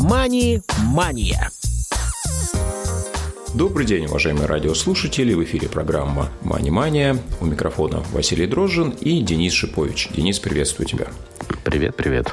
«Мани-мания». 0.00 1.50
Добрый 3.54 3.84
день, 3.84 4.06
уважаемые 4.06 4.46
радиослушатели. 4.46 5.34
В 5.34 5.42
эфире 5.42 5.68
программа 5.68 6.28
«Мани-мания». 6.42 7.18
У 7.40 7.46
микрофона 7.46 8.04
Василий 8.12 8.46
Дрожжин 8.46 8.90
и 8.90 9.20
Денис 9.22 9.52
Шипович. 9.52 10.10
Денис, 10.14 10.38
приветствую 10.38 10.86
тебя. 10.86 11.08
Привет, 11.64 11.96
привет. 11.96 12.32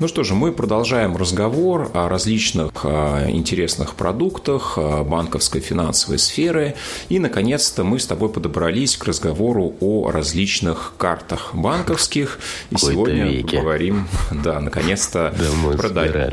Ну 0.00 0.08
что 0.08 0.22
же, 0.22 0.34
мы 0.34 0.52
продолжаем 0.52 1.16
разговор 1.16 1.90
о 1.94 2.08
различных 2.08 2.71
интересных 2.84 3.94
продуктах 3.94 4.78
банковской 4.78 5.60
финансовой 5.60 6.18
сферы. 6.18 6.74
И, 7.08 7.18
наконец-то, 7.18 7.84
мы 7.84 7.98
с 7.98 8.06
тобой 8.06 8.28
подобрались 8.28 8.96
к 8.96 9.04
разговору 9.04 9.74
о 9.80 10.10
различных 10.10 10.94
картах 10.98 11.54
банковских. 11.54 12.38
И 12.70 12.76
сегодня 12.76 13.26
веке. 13.26 13.60
говорим, 13.60 14.08
да, 14.30 14.60
наконец-то, 14.60 15.34
про 15.76 15.88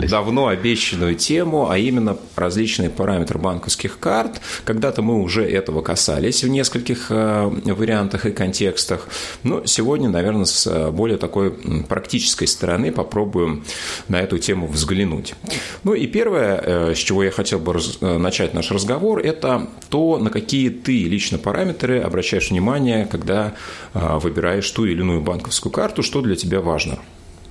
давно 0.08 0.48
обещанную 0.48 1.16
тему, 1.16 1.70
а 1.70 1.78
именно 1.78 2.18
различные 2.36 2.90
параметры 2.90 3.40
банковских 3.40 4.00
карт. 4.00 4.42
Когда-то 4.66 5.02
мы 5.02 5.22
уже 5.22 5.45
этого 5.50 5.81
касались 5.81 6.44
в 6.44 6.48
нескольких 6.48 7.08
а, 7.09 7.50
вариантах 7.50 8.26
и 8.26 8.31
контекстах. 8.31 9.08
Но 9.44 9.66
сегодня, 9.66 10.09
наверное, 10.09 10.45
с 10.45 10.92
более 10.92 11.18
такой 11.18 11.52
практической 11.88 12.45
стороны 12.45 12.92
попробуем 12.92 13.64
на 14.08 14.20
эту 14.20 14.38
тему 14.38 14.68
взглянуть. 14.68 15.36
Ну 15.84 15.94
и 15.94 16.08
первое, 16.08 16.39
э, 16.40 16.94
с 16.96 16.98
чего 16.98 17.24
я 17.24 17.32
хотел 17.32 17.60
бы 17.60 17.76
э, 18.02 18.18
начать 18.18 18.54
наш 18.54 18.72
разговор, 18.72 19.20
это 19.20 19.68
то, 19.90 20.18
на 20.18 20.30
какие 20.30 20.70
ты 20.70 21.06
лично 21.06 21.38
параметры 21.38 22.00
обращаешь 22.00 22.50
внимание, 22.50 23.06
когда 23.06 23.54
э, 23.94 24.18
выбираешь 24.20 24.70
ту 24.72 24.86
или 24.86 25.02
иную 25.02 25.22
банковскую 25.22 25.72
карту, 25.72 26.04
что 26.04 26.22
для 26.22 26.36
тебя 26.36 26.62
важно. 26.62 27.00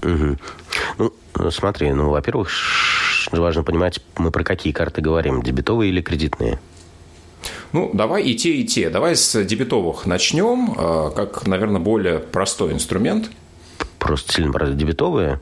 Угу. 0.02 0.36
Ну, 0.98 1.50
смотри, 1.50 1.92
ну, 1.92 2.10
во-первых, 2.10 2.50
важно 3.32 3.62
понимать, 3.62 4.00
мы 4.16 4.30
про 4.30 4.44
какие 4.44 4.72
карты 4.72 5.00
говорим, 5.00 5.42
дебетовые 5.42 5.90
или 5.90 6.00
кредитные. 6.00 6.60
Ну, 7.72 7.90
давай 7.92 8.22
и 8.22 8.34
те, 8.34 8.54
и 8.54 8.64
те. 8.64 8.90
Давай 8.90 9.14
с 9.14 9.44
дебетовых 9.44 10.06
начнем, 10.06 10.74
как, 11.14 11.46
наверное, 11.46 11.80
более 11.80 12.18
простой 12.18 12.72
инструмент– 12.72 13.30
просто 13.98 14.32
сильно 14.32 14.52
дебетовые. 14.70 15.40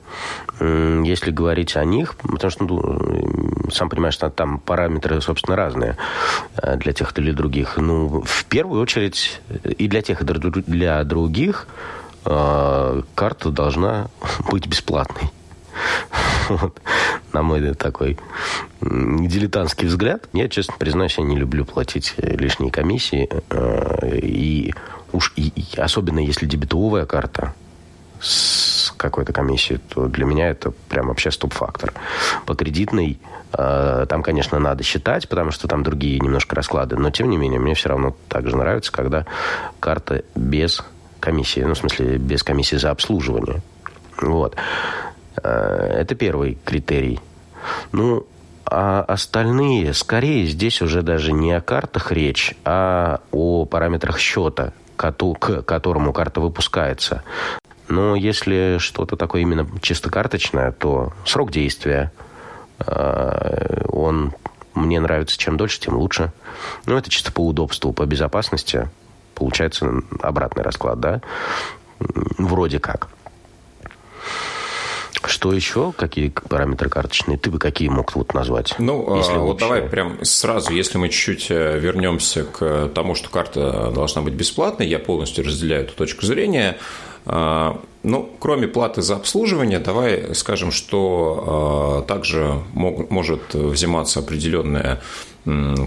Если 0.61 1.31
говорить 1.31 1.77
о 1.77 1.85
них, 1.85 2.17
потому 2.17 2.51
что, 2.51 2.65
ну, 2.65 3.71
сам 3.71 3.89
понимаешь, 3.89 4.15
что 4.15 4.31
там 4.31 4.59
параметры, 4.59 5.21
собственно, 5.21 5.57
разные 5.57 5.97
э, 6.57 6.77
для 6.77 6.93
тех 6.93 7.17
или 7.19 7.33
других. 7.33 7.77
Ну, 7.77 8.23
в 8.25 8.45
первую 8.47 8.81
очередь, 8.83 9.41
и 9.65 9.89
для 9.89 10.03
тех, 10.03 10.23
и 10.23 10.25
для 10.25 11.05
других 11.05 11.67
э, 12.25 13.03
карта 13.15 13.51
должна 13.51 14.09
быть 14.51 14.67
бесплатной. 14.67 15.31
Вот. 16.49 16.81
На 17.33 17.43
мой 17.43 17.75
такой 17.75 18.19
дилетантский 18.81 19.89
взгляд. 19.89 20.29
Я, 20.33 20.49
честно 20.49 20.75
признаюсь, 20.79 21.19
я 21.19 21.25
не 21.25 21.37
люблю 21.37 21.65
платить 21.65 22.15
лишние 22.19 22.71
комиссии. 22.71 23.29
Э, 23.51 24.17
и 24.17 24.73
уж 25.13 25.33
и, 25.35 25.49
и 25.49 25.77
особенно 25.77 26.21
если 26.21 26.47
дебетовая 26.47 27.05
карта, 27.05 27.53
с 28.27 28.93
какой-то 28.97 29.33
комиссией, 29.33 29.79
то 29.79 30.07
для 30.07 30.25
меня 30.25 30.49
это 30.49 30.73
прям 30.89 31.09
вообще 31.09 31.31
стоп-фактор. 31.31 31.93
По 32.45 32.55
кредитной 32.55 33.19
э, 33.53 34.07
там, 34.09 34.23
конечно, 34.23 34.59
надо 34.59 34.83
считать, 34.83 35.29
потому 35.29 35.51
что 35.51 35.69
там 35.69 35.83
другие 35.83 36.19
немножко 36.19 36.57
расклады, 36.57 36.97
но 36.97 37.11
тем 37.11 37.31
не 37.31 37.37
менее 37.37 37.61
мне 37.61 37.75
все 37.75 37.91
равно 37.91 38.17
также 38.29 38.57
нравится, 38.57 38.93
когда 38.93 39.27
карта 39.81 40.25
без 40.35 40.83
комиссии, 41.21 41.61
ну, 41.61 41.75
в 41.75 41.79
смысле, 41.79 42.19
без 42.19 42.43
комиссии 42.43 42.77
за 42.77 42.91
обслуживание. 42.91 43.63
Вот. 44.21 44.57
Э, 45.43 46.01
это 46.01 46.15
первый 46.15 46.59
критерий. 46.65 47.21
Ну, 47.93 48.27
а 48.69 49.03
остальные, 49.03 49.95
скорее, 49.95 50.47
здесь 50.47 50.83
уже 50.83 51.03
даже 51.03 51.33
не 51.33 51.53
о 51.53 51.61
картах 51.61 52.11
речь, 52.11 52.55
а 52.65 53.21
о 53.31 53.65
параметрах 53.65 54.19
счета, 54.19 54.73
к 54.97 55.13
которому 55.63 56.13
карта 56.13 56.41
выпускается. 56.41 57.23
Но 57.89 58.17
если 58.17 58.79
что-то 58.79 59.17
такое 59.17 59.43
именно 59.43 59.69
чисто 59.81 60.11
карточное, 60.11 60.73
то 60.73 61.13
срок 61.25 61.51
действия, 61.51 62.13
э, 62.79 63.85
он 63.89 64.35
мне 64.75 65.01
нравится, 65.01 65.39
чем 65.39 65.57
дольше, 65.57 65.81
тем 65.81 65.97
лучше. 65.97 66.33
Ну, 66.85 66.97
это 66.97 67.11
чисто 67.11 67.33
по 67.33 67.47
удобству, 67.47 67.93
по 67.93 68.05
безопасности. 68.07 68.89
Получается 69.35 70.03
обратный 70.21 70.63
расклад, 70.63 71.01
да? 71.01 71.21
Вроде 72.39 72.79
как. 72.79 73.09
Что 75.25 75.53
еще? 75.53 75.93
Какие 75.97 76.29
параметры 76.29 76.89
карточные? 76.89 77.37
Ты 77.39 77.51
бы 77.51 77.59
какие 77.59 77.89
мог 77.89 78.15
вот 78.15 78.33
назвать? 78.33 78.75
Ну, 78.79 79.17
если 79.17 79.37
вот 79.37 79.59
давай 79.59 79.83
прям 79.83 80.25
сразу, 80.25 80.73
если 80.73 80.99
мы 80.99 81.09
чуть-чуть 81.09 81.51
э, 81.51 81.79
вернемся 81.79 82.45
к 82.45 82.89
тому, 82.95 83.15
что 83.15 83.29
карта 83.29 83.91
должна 83.93 84.23
быть 84.23 84.35
бесплатной, 84.35 84.87
я 84.87 84.99
полностью 84.99 85.45
разделяю 85.45 85.85
эту 85.85 85.95
точку 85.95 86.27
зрения. 86.27 86.79
А, 87.27 87.81
ну, 88.05 88.31
кроме 88.39 88.69
платы 88.69 89.03
за 89.03 89.17
обслуживание, 89.17 89.81
давай 89.81 90.35
скажем, 90.35 90.71
что 90.71 92.05
э, 92.05 92.09
также 92.09 92.63
мог, 92.73 93.11
может 93.11 93.53
взиматься 93.53 94.21
определенная 94.21 95.01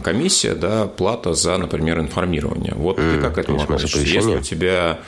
комиссия, 0.03 0.53
да, 0.53 0.87
плата 0.87 1.33
за, 1.33 1.57
например, 1.57 1.99
информирование. 1.99 2.73
Вот 2.75 2.97
mm, 2.97 3.15
ты 3.15 3.21
как 3.21 3.37
это 3.37 3.55
относишься? 3.55 3.99
Если 3.99 4.35
у 4.35 4.39
тебя 4.39 4.99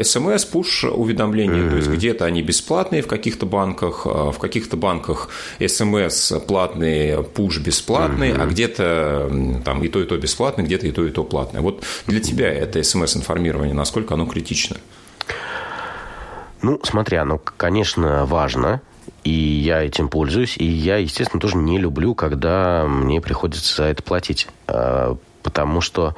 смс, 0.00 0.46
пуш 0.46 0.84
уведомления, 0.84 1.64
mm-hmm. 1.64 1.70
то 1.70 1.76
есть 1.76 1.88
где-то 1.88 2.24
они 2.24 2.42
бесплатные 2.42 3.02
в 3.02 3.06
каких-то 3.06 3.44
банках, 3.44 4.06
в 4.06 4.38
каких-то 4.38 4.78
банках 4.78 5.28
смс 5.66 6.32
платные, 6.46 7.22
пуш 7.22 7.58
бесплатный, 7.58 8.30
mm-hmm. 8.30 8.42
а 8.42 8.46
где-то 8.46 9.60
там 9.62 9.82
и 9.84 9.88
то, 9.88 10.00
и 10.00 10.04
то 10.04 10.16
бесплатное, 10.16 10.64
где-то 10.64 10.86
и 10.86 10.90
то, 10.90 11.04
и 11.04 11.10
то 11.10 11.22
платное. 11.22 11.60
Вот 11.60 11.82
для 12.06 12.20
тебя 12.20 12.50
это 12.50 12.82
смс-информирование, 12.82 13.74
насколько 13.74 14.14
оно 14.14 14.24
критично? 14.24 14.78
Ну, 16.62 16.80
смотри, 16.84 17.16
оно, 17.16 17.38
конечно, 17.38 18.24
важно, 18.24 18.80
и 19.24 19.30
я 19.30 19.82
этим 19.82 20.08
пользуюсь, 20.08 20.56
и 20.56 20.64
я, 20.64 20.96
естественно, 20.96 21.40
тоже 21.40 21.56
не 21.56 21.78
люблю, 21.78 22.14
когда 22.14 22.86
мне 22.86 23.20
приходится 23.20 23.76
за 23.76 23.84
это 23.84 24.02
платить. 24.02 24.48
А, 24.68 25.16
потому 25.42 25.80
что, 25.80 26.14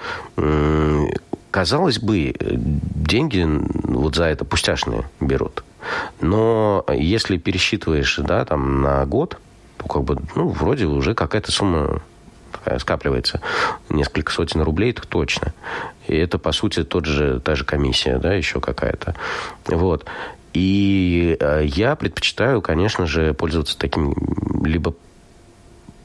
казалось 1.50 1.98
бы, 1.98 2.34
деньги 2.40 3.46
вот 3.84 4.16
за 4.16 4.24
это 4.24 4.44
пустяшные 4.44 5.08
берут. 5.20 5.64
Но 6.20 6.84
если 6.88 7.38
пересчитываешь, 7.38 8.18
да, 8.18 8.44
там 8.44 8.82
на 8.82 9.04
год, 9.06 9.38
то 9.78 9.86
как 9.86 10.04
бы, 10.04 10.18
ну, 10.34 10.48
вроде 10.48 10.86
уже 10.86 11.14
какая-то 11.14 11.52
сумма 11.52 12.02
скапливается. 12.78 13.40
Несколько 13.88 14.32
сотен 14.32 14.62
рублей, 14.62 14.92
так 14.92 15.06
точно. 15.06 15.52
И 16.06 16.16
это, 16.16 16.38
по 16.38 16.52
сути, 16.52 16.84
тот 16.84 17.06
же, 17.06 17.40
та 17.40 17.54
же 17.54 17.64
комиссия, 17.64 18.18
да, 18.18 18.32
еще 18.34 18.60
какая-то. 18.60 19.14
Вот. 19.66 20.04
И 20.52 21.36
э, 21.40 21.62
я 21.64 21.96
предпочитаю, 21.96 22.62
конечно 22.62 23.06
же, 23.06 23.34
пользоваться 23.34 23.76
таким 23.76 24.14
либо 24.64 24.94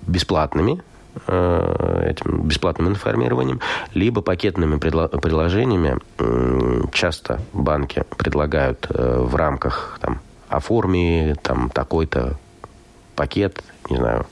бесплатными 0.08 0.82
э, 1.28 2.06
этим 2.10 2.48
бесплатным 2.48 2.90
информированием, 2.90 3.62
либо 3.94 4.22
пакетными 4.22 4.78
приложениями. 4.78 5.98
Часто 6.92 7.42
банки 7.54 8.04
предлагают 8.18 8.88
э, 8.90 9.20
в 9.20 9.36
рамках 9.36 10.00
там, 10.02 10.20
оформи 10.48 11.36
там 11.44 11.70
такой-то 11.70 12.38
пакет, 13.16 13.62
не 13.90 13.98
знаю, 13.98 14.26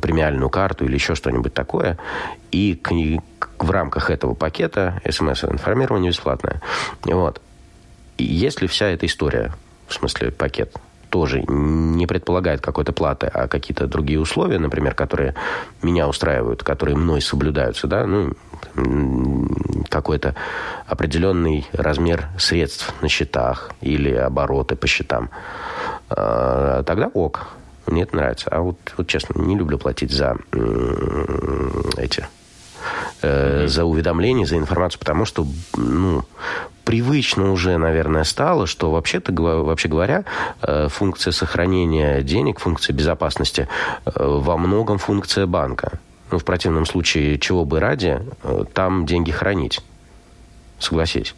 премиальную 0.00 0.50
карту 0.50 0.84
или 0.84 0.94
еще 0.94 1.14
что-нибудь 1.14 1.54
такое, 1.54 1.98
и 2.50 2.74
к, 2.74 2.92
в 3.58 3.70
рамках 3.70 4.10
этого 4.10 4.34
пакета 4.34 5.00
смс-информирование 5.08 6.10
бесплатное. 6.10 6.60
Вот. 7.04 7.40
И 8.16 8.24
если 8.24 8.66
вся 8.66 8.86
эта 8.86 9.06
история, 9.06 9.52
в 9.86 9.94
смысле 9.94 10.30
пакет, 10.30 10.76
тоже 11.10 11.42
не 11.48 12.06
предполагает 12.06 12.60
какой-то 12.60 12.92
платы, 12.92 13.30
а 13.32 13.48
какие-то 13.48 13.86
другие 13.86 14.20
условия, 14.20 14.58
например, 14.58 14.94
которые 14.94 15.34
меня 15.82 16.08
устраивают, 16.08 16.62
которые 16.62 16.96
мной 16.96 17.20
соблюдаются, 17.20 17.86
да, 17.86 18.06
ну, 18.06 18.34
какой-то 19.88 20.34
определенный 20.86 21.66
размер 21.72 22.26
средств 22.38 22.94
на 23.00 23.08
счетах 23.08 23.70
или 23.80 24.12
обороты 24.12 24.76
по 24.76 24.86
счетам, 24.86 25.30
а, 26.10 26.82
тогда 26.82 27.08
ок. 27.08 27.48
Мне 27.90 28.02
это 28.02 28.16
нравится. 28.16 28.48
А 28.50 28.60
вот, 28.60 28.76
вот 28.96 29.06
честно, 29.06 29.40
не 29.40 29.56
люблю 29.56 29.78
платить 29.78 30.10
за 30.10 30.36
эти 31.96 32.26
э, 33.22 33.66
за 33.66 33.84
уведомления, 33.84 34.46
за 34.46 34.56
информацию, 34.56 35.00
потому 35.00 35.24
что, 35.24 35.46
ну, 35.76 36.24
привычно 36.84 37.52
уже, 37.52 37.76
наверное, 37.78 38.24
стало, 38.24 38.66
что 38.66 38.90
вообще-то, 38.90 39.32
вообще 39.32 39.88
говоря, 39.88 40.24
э, 40.62 40.88
функция 40.88 41.32
сохранения 41.32 42.22
денег, 42.22 42.60
функция 42.60 42.94
безопасности 42.94 43.68
э, 44.04 44.10
во 44.14 44.56
многом 44.56 44.98
функция 44.98 45.46
банка. 45.46 46.00
Ну, 46.30 46.38
в 46.38 46.44
противном 46.44 46.84
случае, 46.84 47.38
чего 47.38 47.64
бы 47.64 47.80
ради, 47.80 48.20
там 48.74 49.06
деньги 49.06 49.30
хранить. 49.30 49.80
Согласись. 50.78 51.34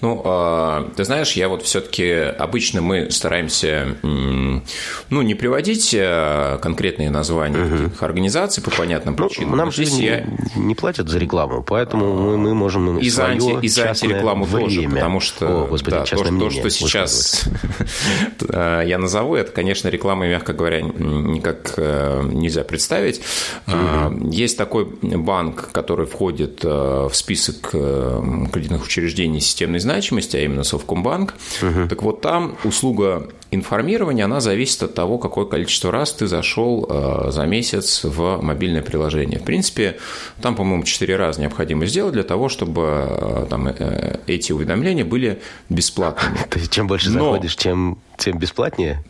Ну, 0.00 0.22
а, 0.24 0.90
ты 0.96 1.04
знаешь, 1.04 1.32
я 1.32 1.48
вот 1.48 1.62
все-таки 1.62 2.10
обычно 2.10 2.82
мы 2.82 3.10
стараемся, 3.10 3.96
ну, 4.02 5.22
не 5.22 5.34
приводить 5.34 5.94
э, 5.94 6.58
конкретные 6.60 7.10
названия 7.10 7.64
угу. 7.64 7.92
организаций 8.00 8.62
по 8.62 8.70
понятным 8.70 9.16
ну, 9.18 9.28
причинам. 9.28 9.56
Нам 9.56 9.72
же 9.72 9.84
я... 9.84 10.26
не 10.54 10.74
платят 10.74 11.08
за 11.08 11.18
рекламу, 11.18 11.62
поэтому 11.62 12.14
мы, 12.14 12.36
мы 12.36 12.54
можем 12.54 12.98
и 12.98 13.08
за, 13.08 13.26
анти, 13.26 13.58
и 13.62 13.68
за 13.68 13.90
антирекламу 13.90 14.44
время. 14.44 14.66
тоже, 14.66 14.88
потому 14.88 15.20
что 15.20 15.62
О, 15.64 15.66
Господи, 15.66 15.96
да, 15.96 16.04
то, 16.04 16.38
то, 16.38 16.50
что 16.50 16.70
сейчас 16.70 17.48
э, 18.48 18.82
я 18.86 18.98
назову, 18.98 19.34
это, 19.34 19.52
конечно, 19.52 19.88
реклама, 19.88 20.26
мягко 20.26 20.52
говоря, 20.52 20.82
никак 20.82 21.74
э, 21.76 22.22
нельзя 22.32 22.64
представить. 22.64 23.22
Угу. 23.66 24.30
Есть 24.30 24.58
такой 24.58 24.84
банк, 24.84 25.70
который 25.72 26.06
входит 26.06 26.64
в 26.64 27.10
список 27.12 27.70
кредитных 27.70 28.84
учреждений 28.84 29.40
системной 29.40 29.80
значимости, 29.96 30.36
а 30.36 30.40
именно 30.40 30.62
Совкомбанк. 30.62 31.34
Угу. 31.62 31.88
Так 31.88 32.02
вот, 32.02 32.20
там 32.20 32.56
услуга 32.64 33.28
информирования, 33.50 34.24
она 34.24 34.40
зависит 34.40 34.82
от 34.82 34.94
того, 34.94 35.18
какое 35.18 35.46
количество 35.46 35.90
раз 35.90 36.12
ты 36.12 36.26
зашел 36.26 36.86
э, 36.88 37.30
за 37.30 37.46
месяц 37.46 38.04
в 38.04 38.40
мобильное 38.42 38.82
приложение. 38.82 39.38
В 39.38 39.44
принципе, 39.44 39.96
там, 40.42 40.54
по-моему, 40.54 40.84
4 40.84 41.16
раза 41.16 41.40
необходимо 41.40 41.86
сделать 41.86 42.12
для 42.12 42.24
того, 42.24 42.48
чтобы 42.48 42.82
э, 43.08 43.46
там, 43.48 43.68
э, 43.68 44.18
эти 44.26 44.52
уведомления 44.52 45.04
были 45.04 45.40
бесплатными. 45.70 46.38
То 46.50 46.58
есть, 46.58 46.72
чем 46.72 46.86
больше 46.86 47.10
заходишь, 47.10 47.56
тем, 47.56 47.98
тем 48.18 48.38
бесплатнее? 48.38 49.02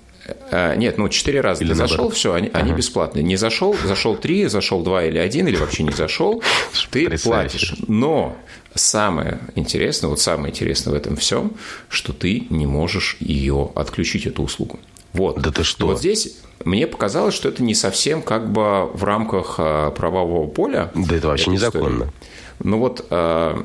Нет, 0.50 0.98
ну, 0.98 1.08
четыре 1.08 1.40
раза 1.40 1.62
или 1.62 1.70
ты 1.70 1.78
наоборот. 1.78 1.90
зашел, 1.90 2.10
все, 2.10 2.34
они, 2.34 2.48
ага. 2.48 2.58
они 2.58 2.72
бесплатные. 2.72 3.22
Не 3.22 3.36
зашел, 3.36 3.76
зашел 3.84 4.16
три, 4.16 4.46
зашел 4.46 4.82
два 4.82 5.04
или 5.04 5.18
один, 5.18 5.46
или 5.46 5.54
вообще 5.54 5.84
не 5.84 5.92
зашел, 5.92 6.42
ты 6.90 7.16
платишь. 7.18 7.76
Но 7.86 8.36
самое 8.76 9.38
интересное, 9.54 10.08
вот 10.08 10.20
самое 10.20 10.52
интересное 10.52 10.92
в 10.92 10.94
этом 10.94 11.16
всем, 11.16 11.52
что 11.88 12.12
ты 12.12 12.46
не 12.50 12.66
можешь 12.66 13.16
ее 13.20 13.70
отключить, 13.74 14.26
эту 14.26 14.42
услугу. 14.42 14.78
Вот. 15.12 15.40
Да 15.40 15.50
ты 15.50 15.64
что? 15.64 15.86
Вот 15.86 15.98
здесь 15.98 16.36
мне 16.64 16.86
показалось, 16.86 17.34
что 17.34 17.48
это 17.48 17.62
не 17.62 17.74
совсем 17.74 18.22
как 18.22 18.50
бы 18.50 18.86
в 18.86 19.04
рамках 19.04 19.56
а, 19.58 19.90
правового 19.90 20.46
поля. 20.46 20.90
Да 20.94 21.16
это 21.16 21.28
вообще 21.28 21.50
незаконно. 21.50 22.04
Истории. 22.04 22.12
Ну 22.58 22.78
вот 22.78 23.04
э, 23.10 23.62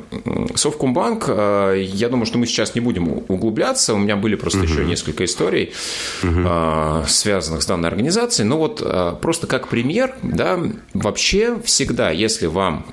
Совкомбанк, 0.56 1.26
э, 1.28 1.82
я 1.82 2.10
думаю, 2.10 2.26
что 2.26 2.38
мы 2.38 2.46
сейчас 2.46 2.76
не 2.76 2.82
будем 2.82 3.24
углубляться. 3.30 3.94
У 3.94 3.98
меня 3.98 4.18
были 4.18 4.36
просто 4.36 4.60
угу. 4.60 4.68
еще 4.68 4.84
несколько 4.84 5.24
историй, 5.24 5.72
угу. 6.22 7.08
связанных 7.08 7.64
с 7.64 7.66
данной 7.66 7.88
организацией. 7.88 8.48
Но 8.48 8.58
вот 8.58 8.86
просто 9.22 9.48
как 9.48 9.70
пример, 9.70 10.16
да, 10.24 10.60
вообще 10.94 11.58
всегда, 11.64 12.12
если 12.12 12.48
вам 12.48 12.86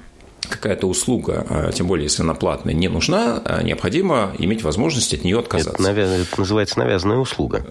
какая-то 0.48 0.86
услуга, 0.86 1.46
а, 1.48 1.72
тем 1.72 1.86
более 1.86 2.04
если 2.04 2.22
она 2.22 2.34
платная, 2.34 2.74
не 2.74 2.88
нужна, 2.88 3.40
а, 3.44 3.62
необходимо 3.62 4.32
иметь 4.38 4.62
возможность 4.62 5.14
от 5.14 5.24
нее 5.24 5.38
отказаться. 5.38 5.82
Это, 5.82 6.00
это 6.00 6.38
называется 6.40 6.78
навязанная 6.78 7.18
услуга. 7.18 7.64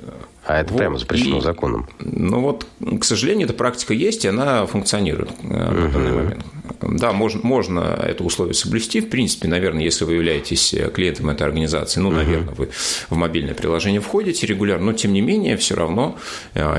А 0.45 0.61
это 0.61 0.71
вот, 0.71 0.79
прямо 0.79 0.97
запрещено 0.97 1.39
и, 1.39 1.41
законом. 1.41 1.89
Ну 1.99 2.39
вот, 2.39 2.65
к 2.99 3.03
сожалению, 3.03 3.47
эта 3.47 3.53
практика 3.53 3.93
есть, 3.93 4.23
и 4.23 4.29
она 4.29 4.65
функционирует 4.65 5.31
угу. 5.31 5.53
на 5.53 5.89
данный 5.89 6.11
момент. 6.11 6.45
Да, 6.81 7.11
можно, 7.11 7.41
можно 7.43 7.79
это 7.79 8.23
условие 8.23 8.53
соблюсти. 8.53 9.01
В 9.01 9.09
принципе, 9.09 9.47
наверное, 9.47 9.83
если 9.83 10.05
вы 10.05 10.13
являетесь 10.13 10.75
клиентом 10.93 11.29
этой 11.29 11.43
организации, 11.43 11.99
ну, 11.99 12.11
наверное, 12.11 12.53
вы 12.55 12.69
в 13.09 13.15
мобильное 13.15 13.53
приложение 13.53 14.01
входите 14.01 14.47
регулярно, 14.47 14.87
но 14.87 14.93
тем 14.93 15.13
не 15.13 15.21
менее, 15.21 15.57
все 15.57 15.75
равно 15.75 16.17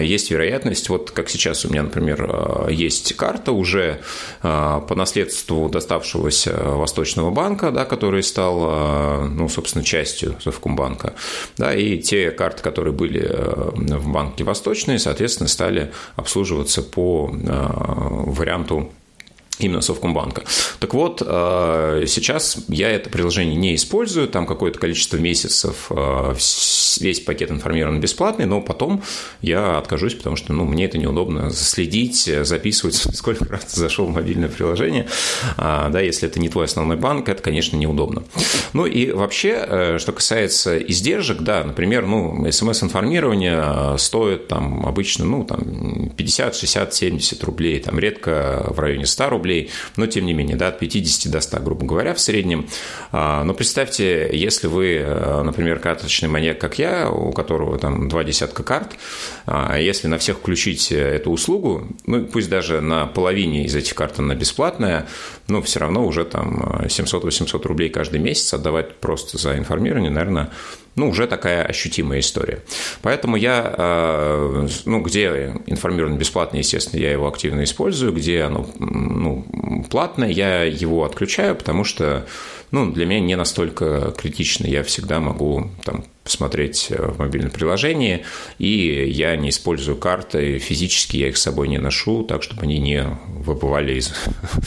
есть 0.01 0.31
вероятность, 0.31 0.89
вот 0.89 1.11
как 1.11 1.29
сейчас 1.29 1.65
у 1.65 1.69
меня, 1.69 1.83
например, 1.83 2.69
есть 2.71 3.15
карта 3.17 3.53
уже 3.53 4.01
по 4.43 4.95
наследству 4.95 5.69
доставшегося 5.69 6.55
Восточного 6.55 7.31
банка, 7.31 7.71
да, 7.71 7.85
который 7.85 8.23
стал, 8.23 9.29
ну, 9.29 9.49
собственно, 9.49 9.85
частью 9.85 10.37
Совкомбанка, 10.43 11.15
да, 11.57 11.75
и 11.75 11.99
те 11.99 12.31
карты, 12.31 12.63
которые 12.63 12.93
были 12.93 13.29
в 13.29 14.09
банке 14.11 14.45
Восточный, 14.45 14.99
соответственно, 14.99 15.49
стали 15.49 15.91
обслуживаться 16.17 16.83
по 16.83 17.31
варианту 17.33 18.91
именно 19.59 19.81
Совкомбанка. 19.81 20.45
Так 20.81 20.95
вот, 20.95 21.23
э, 21.25 22.05
сейчас 22.07 22.59
я 22.69 22.91
это 22.91 23.11
приложение 23.11 23.57
не 23.57 23.75
использую, 23.75 24.29
там 24.29 24.47
какое-то 24.47 24.79
количество 24.79 25.17
месяцев 25.17 25.87
э, 25.91 26.35
весь 27.01 27.21
пакет 27.21 27.51
информирован 27.51 28.01
бесплатный, 28.01 28.47
но 28.47 28.61
потом 28.61 29.03
я 29.43 29.79
откажусь, 29.79 30.15
потому 30.15 30.37
что 30.37 30.53
ну, 30.53 30.65
мне 30.65 30.85
это 30.85 30.99
неудобно 30.99 31.51
следить, 31.51 32.31
записывать, 32.43 32.95
сколько 33.15 33.45
раз 33.47 33.75
зашел 33.75 34.07
в 34.07 34.11
мобильное 34.11 34.49
приложение. 34.49 35.09
А, 35.57 35.89
да, 35.89 36.01
если 36.01 36.29
это 36.29 36.41
не 36.41 36.49
твой 36.49 36.67
основной 36.67 36.97
банк, 36.97 37.29
это, 37.29 37.43
конечно, 37.43 37.77
неудобно. 37.77 38.25
Ну 38.73 38.87
и 38.87 39.11
вообще, 39.11 39.65
э, 39.67 39.99
что 39.99 40.13
касается 40.13 40.79
издержек, 40.79 41.41
да, 41.41 41.65
например, 41.65 42.07
ну, 42.07 42.51
смс-информирование 42.51 43.99
стоит 43.99 44.49
там 44.49 44.87
обычно, 44.87 45.25
ну, 45.25 45.45
там 45.45 46.11
50, 46.17 46.55
60, 46.55 46.95
70 46.95 47.45
рублей, 47.45 47.81
там 47.81 47.99
редко 47.99 48.67
в 48.69 48.79
районе 48.81 49.07
100 49.07 49.29
рублей, 49.29 49.48
рублей, 49.49 49.71
но 49.97 50.07
тем 50.07 50.27
не 50.27 50.35
менее, 50.35 50.57
да, 50.57 50.69
от 50.69 50.79
50 50.79 51.33
до 51.33 51.41
100, 51.41 51.61
грубо 51.61 51.87
говоря, 51.87 52.15
в 52.15 52.21
среднем. 52.21 52.69
А, 53.13 53.45
но 53.45 53.55
представьте, 53.55 54.29
если 54.33 54.67
вы, 54.67 54.97
э, 54.97 55.43
например, 55.43 55.79
карточный 55.79 56.29
маньяк, 56.29 56.59
как 56.59 56.79
я, 56.79 57.11
у 57.11 57.33
которого 57.33 57.79
там 57.79 58.09
два 58.09 58.25
десятка 58.25 58.63
карт, 58.63 58.93
а, 59.47 59.79
если 59.79 60.09
на 60.09 60.19
всех 60.19 60.39
включить 60.39 60.93
э, 60.93 60.97
эту 60.97 61.31
услугу, 61.31 61.89
ну, 62.07 62.27
пусть 62.27 62.51
даже 62.51 62.81
на 62.81 63.07
половине 63.07 63.65
из 63.65 63.75
этих 63.75 63.95
карт 63.95 64.19
она 64.19 64.35
бесплатная, 64.35 65.07
но 65.49 65.63
все 65.63 65.81
равно 65.81 66.07
уже 66.07 66.25
там 66.25 66.83
700-800 66.87 67.61
э, 67.65 67.69
рублей 67.69 67.89
каждый 67.89 68.21
месяц 68.21 68.55
отдавать 68.55 68.97
просто 68.97 69.39
за 69.39 69.57
информирование, 69.57 70.11
наверное, 70.11 70.51
ну, 70.99 71.09
уже 71.09 71.27
такая 71.27 71.65
ощутимая 71.65 72.21
история. 72.21 72.63
Поэтому 73.03 73.37
я, 73.37 73.75
э, 73.77 74.69
ну, 74.85 75.01
где 75.01 75.55
информирование 75.67 76.19
бесплатно, 76.19 76.59
естественно, 76.59 77.01
я 77.01 77.13
его 77.13 77.29
активно 77.29 77.65
использую, 77.65 78.13
где 78.13 78.43
оно 78.43 78.69
ну, 78.79 79.47
платное, 79.91 80.29
я 80.29 80.65
его 80.65 81.05
отключаю, 81.05 81.55
потому 81.55 81.85
что 81.85 82.27
ну, 82.71 82.93
для 82.93 83.07
меня 83.07 83.21
не 83.21 83.37
настолько 83.37 84.13
критично. 84.17 84.67
Я 84.67 84.83
всегда 84.83 85.21
могу 85.21 85.71
там 85.85 86.05
посмотреть 86.29 86.89
э, 86.91 87.11
в 87.11 87.19
мобильном 87.19 87.51
приложении, 87.51 88.27
и 88.59 89.09
я 89.11 89.35
не 89.37 89.49
использую 89.49 89.97
карты 89.97 90.59
физически, 90.59 91.17
я 91.17 91.29
их 91.29 91.39
с 91.39 91.43
собой 91.43 91.69
не 91.69 91.79
ношу, 91.79 92.23
так, 92.23 92.43
чтобы 92.43 92.65
они 92.65 92.79
не 92.79 93.03
выбывали 93.27 93.95
из 93.95 94.13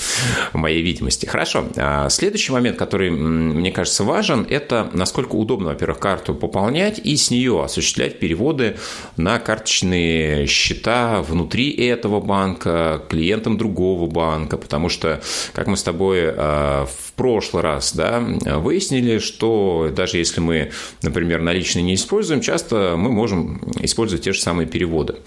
моей 0.53 0.81
видимости. 0.81 1.27
Хорошо. 1.27 1.67
А 1.77 2.09
следующий 2.09 2.51
момент, 2.51 2.77
который, 2.77 3.11
мне 3.11 3.71
кажется, 3.71 4.03
важен, 4.03 4.47
это 4.49 4.89
насколько 4.93 5.35
удобно, 5.35 5.69
во-первых, 5.69 5.99
карту 5.99 6.33
пополнять 6.33 6.97
и 6.97 7.15
с 7.15 7.29
нее 7.29 7.63
осуществлять 7.63 8.17
переводы 8.17 8.77
на 9.15 9.37
карточные 9.37 10.47
счета 10.47 11.21
внутри 11.21 11.69
этого 11.69 12.19
банка, 12.21 13.03
клиентам 13.07 13.59
другого 13.59 14.07
банка, 14.07 14.57
потому 14.57 14.89
что, 14.89 15.21
как 15.53 15.67
мы 15.67 15.77
с 15.77 15.83
тобой 15.83 16.21
э, 16.21 16.85
в 16.85 17.10
прошлый 17.21 17.61
раз 17.61 17.93
да, 17.93 18.19
выяснили, 18.19 19.19
что 19.19 19.91
даже 19.95 20.17
если 20.17 20.41
мы, 20.41 20.71
например, 21.03 21.39
наличные 21.39 21.83
не 21.83 21.93
используем, 21.93 22.41
часто 22.41 22.95
мы 22.97 23.11
можем 23.11 23.61
использовать 23.79 24.23
те 24.23 24.33
же 24.33 24.41
самые 24.41 24.65
переводы. 24.65 25.17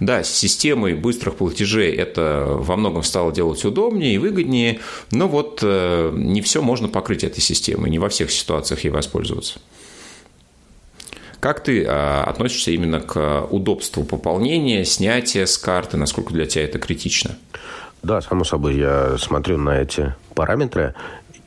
Да, 0.00 0.24
с 0.24 0.34
системой 0.34 0.94
быстрых 0.94 1.36
платежей 1.36 1.92
это 1.92 2.46
во 2.48 2.74
многом 2.74 3.04
стало 3.04 3.32
делать 3.32 3.64
удобнее 3.64 4.16
и 4.16 4.18
выгоднее, 4.18 4.80
но 5.12 5.28
вот 5.28 5.60
э, 5.62 6.10
не 6.12 6.42
все 6.42 6.60
можно 6.60 6.88
покрыть 6.88 7.22
этой 7.22 7.40
системой, 7.40 7.88
не 7.88 8.00
во 8.00 8.08
всех 8.08 8.32
ситуациях 8.32 8.82
ей 8.82 8.90
воспользоваться. 8.90 9.60
Как 11.38 11.62
ты 11.62 11.84
а, 11.86 12.24
относишься 12.24 12.72
именно 12.72 12.98
к 12.98 13.46
удобству 13.48 14.02
пополнения, 14.02 14.84
снятия 14.84 15.46
с 15.46 15.56
карты, 15.56 15.96
насколько 15.98 16.32
для 16.32 16.46
тебя 16.46 16.64
это 16.64 16.80
критично? 16.80 17.36
Да, 18.04 18.20
само 18.20 18.44
собой, 18.44 18.76
я 18.76 19.16
смотрю 19.18 19.56
на 19.56 19.80
эти 19.80 20.14
параметры, 20.34 20.94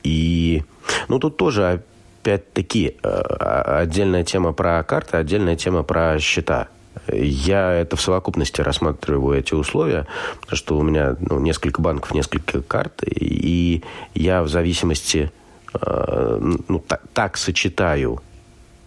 и 0.03 0.63
ну 1.07 1.19
тут 1.19 1.37
тоже 1.37 1.81
опять-таки 2.27 2.97
э, 3.01 3.09
отдельная 3.09 4.23
тема 4.23 4.53
про 4.53 4.83
карты, 4.83 5.17
отдельная 5.17 5.55
тема 5.55 5.83
про 5.83 6.19
счета. 6.19 6.67
Я 7.11 7.73
это 7.73 7.95
в 7.95 8.01
совокупности 8.01 8.61
рассматриваю 8.61 9.39
эти 9.39 9.53
условия, 9.53 10.07
потому 10.41 10.57
что 10.57 10.77
у 10.77 10.81
меня 10.81 11.15
ну, 11.19 11.39
несколько 11.39 11.81
банков, 11.81 12.13
несколько 12.13 12.61
карт, 12.61 13.03
и 13.05 13.83
я 14.13 14.41
в 14.43 14.49
зависимости 14.49 15.31
э, 15.73 16.37
ну, 16.67 16.79
так, 16.79 17.01
так 17.13 17.37
сочетаю 17.37 18.21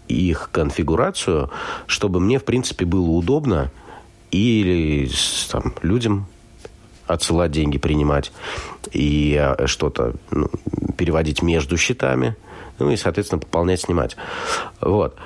их 0.09 0.51
конфигурацию, 0.53 1.51
чтобы 1.87 2.21
мне, 2.21 2.39
в 2.39 2.45
принципе, 2.45 2.85
было 2.85 3.09
удобно 3.09 3.71
или 4.31 5.09
там, 5.51 5.75
людям 5.83 6.27
отсылать 7.13 7.51
деньги, 7.51 7.79
принимать 7.79 8.33
и 8.93 9.37
э, 9.39 9.67
что-то 9.67 10.15
ну, 10.31 10.49
переводить 10.97 11.43
между 11.43 11.77
счетами, 11.77 12.37
ну 12.79 12.91
и, 12.91 12.97
соответственно, 12.97 13.41
пополнять, 13.41 13.81
снимать. 13.81 14.17
Вот. 14.81 15.17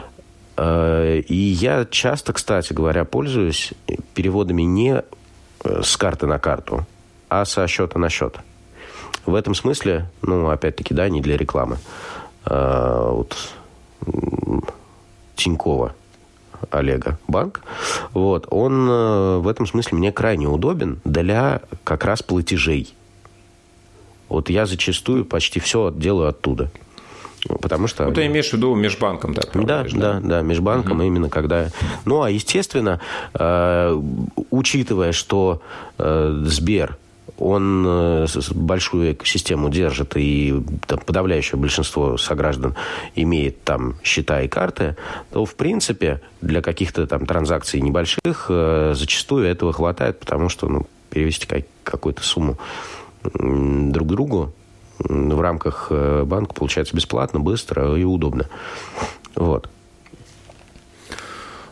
Э, 0.57 1.19
и 1.19 1.35
я 1.35 1.85
часто, 1.85 2.33
кстати 2.33 2.73
говоря, 2.73 3.05
пользуюсь 3.05 3.73
переводами 4.15 4.63
не 4.63 5.03
э, 5.65 5.83
с 5.83 5.97
карты 5.97 6.27
на 6.27 6.39
карту, 6.39 6.87
а 7.29 7.45
со 7.45 7.67
счета 7.67 7.99
на 7.99 8.09
счет. 8.09 8.37
В 9.27 9.35
этом 9.35 9.55
смысле, 9.55 10.11
ну, 10.23 10.49
опять-таки, 10.49 10.93
да, 10.93 11.09
не 11.09 11.21
для 11.21 11.37
рекламы. 11.37 11.79
Вот 12.45 13.35
Тинькова 15.35 15.95
Олега 16.71 17.19
банк, 17.29 17.63
вот, 18.13 18.47
он 18.51 18.89
э, 18.89 19.39
в 19.39 19.49
этом 19.49 19.67
смысле 19.67 19.99
мне 19.99 20.13
крайне 20.13 20.47
удобен 20.47 21.01
для 21.05 21.63
как 21.85 22.05
раз 22.05 22.23
платежей. 22.23 22.95
Вот 24.29 24.51
я 24.51 24.67
зачастую 24.67 25.25
почти 25.25 25.61
все 25.61 25.93
делаю 25.95 26.29
оттуда. 26.29 26.71
Потому 27.61 27.87
что... 27.89 28.07
Ну, 28.07 28.13
ты 28.13 28.27
имеешь 28.27 28.51
в 28.51 28.53
виду 28.55 28.75
межбанком, 28.75 29.35
да? 29.35 29.43
Да, 29.53 29.85
да, 29.93 30.21
да, 30.23 30.41
межбанком 30.41 30.99
угу. 30.99 31.03
именно 31.03 31.29
когда... 31.29 31.69
Ну, 32.05 32.23
а 32.23 32.31
естественно, 32.31 33.01
э, 33.35 34.01
учитывая, 34.51 35.13
что 35.13 35.61
э, 35.99 36.43
Сбер 36.47 36.97
он 37.39 37.85
э, 37.87 38.27
большую 38.55 39.13
экосистему 39.13 39.69
держит, 39.69 40.17
и 40.17 40.55
там, 40.87 41.01
подавляющее 41.01 41.59
большинство 41.59 42.17
сограждан 42.17 42.75
имеет 43.15 43.63
там 43.65 43.97
счета 44.03 44.43
и 44.43 44.49
карты, 44.49 44.97
то, 45.33 45.45
в 45.45 45.55
принципе, 45.55 46.21
для 46.41 46.63
каких-то 46.63 47.07
там 47.07 47.27
транзакций 47.27 47.81
небольших 47.81 48.47
э, 48.49 48.93
зачастую 48.95 49.47
этого 49.47 49.73
хватает, 49.73 50.21
потому 50.21 50.49
что 50.49 50.69
ну, 50.69 50.87
перевести 51.11 51.47
какую-то 51.83 52.23
сумму 52.23 52.59
друг 53.33 54.09
другу 54.09 54.53
в 54.99 55.41
рамках 55.41 55.89
э, 55.91 56.25
банка 56.25 56.55
получается 56.55 56.95
бесплатно, 56.95 57.41
быстро 57.41 57.97
и 57.97 58.05
удобно. 58.05 58.49
Вот. 59.35 59.69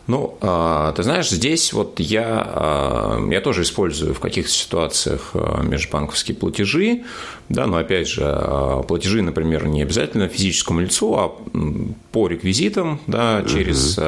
Ну, 0.05 0.37
а, 0.41 0.91
ты 0.93 1.03
знаешь, 1.03 1.29
здесь 1.29 1.71
вот 1.71 1.99
я, 1.99 2.43
а, 2.45 3.27
я 3.31 3.39
тоже 3.39 3.61
использую 3.61 4.13
в 4.13 4.19
каких-то 4.19 4.51
ситуациях 4.51 5.31
а, 5.33 5.61
межбанковские 5.61 6.35
платежи, 6.35 7.03
да, 7.49 7.67
но 7.67 7.77
опять 7.77 8.07
же, 8.07 8.23
платежи, 8.87 9.21
например, 9.21 9.67
не 9.67 9.81
обязательно 9.81 10.27
физическому 10.27 10.81
лицу, 10.81 11.15
а 11.15 11.29
по 12.11 12.27
реквизитам, 12.27 12.99
да, 13.07 13.43
через. 13.47 13.99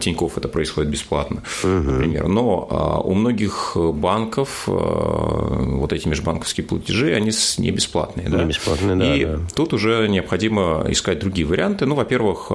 Тинькофф 0.00 0.38
это 0.38 0.48
происходит 0.48 0.90
бесплатно, 0.90 1.42
угу. 1.62 1.68
например. 1.70 2.28
Но 2.28 3.02
у 3.04 3.14
многих 3.14 3.76
банков 3.76 4.64
вот 4.66 5.92
эти 5.92 6.08
межбанковские 6.08 6.66
платежи, 6.66 7.14
они 7.14 7.30
не 7.58 7.70
бесплатные, 7.70 8.28
да. 8.28 8.38
Не 8.38 8.48
бесплатные, 8.48 8.96
да. 8.96 9.16
И 9.16 9.24
да. 9.24 9.38
тут 9.54 9.72
уже 9.72 10.08
необходимо 10.08 10.84
искать 10.88 11.20
другие 11.20 11.46
варианты. 11.46 11.86
Ну, 11.86 11.94
во-первых, 11.94 12.48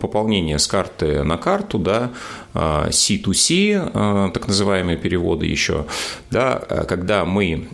пополнение 0.00 0.58
с 0.58 0.66
карты 0.66 1.22
на 1.22 1.36
карту, 1.36 1.78
да, 1.78 2.10
C2C, 2.54 3.90
а, 3.94 4.30
так 4.30 4.46
называемые 4.46 4.96
переводы 4.96 5.46
еще, 5.46 5.86
да, 6.30 6.56
когда 6.88 7.24
мы 7.24 7.68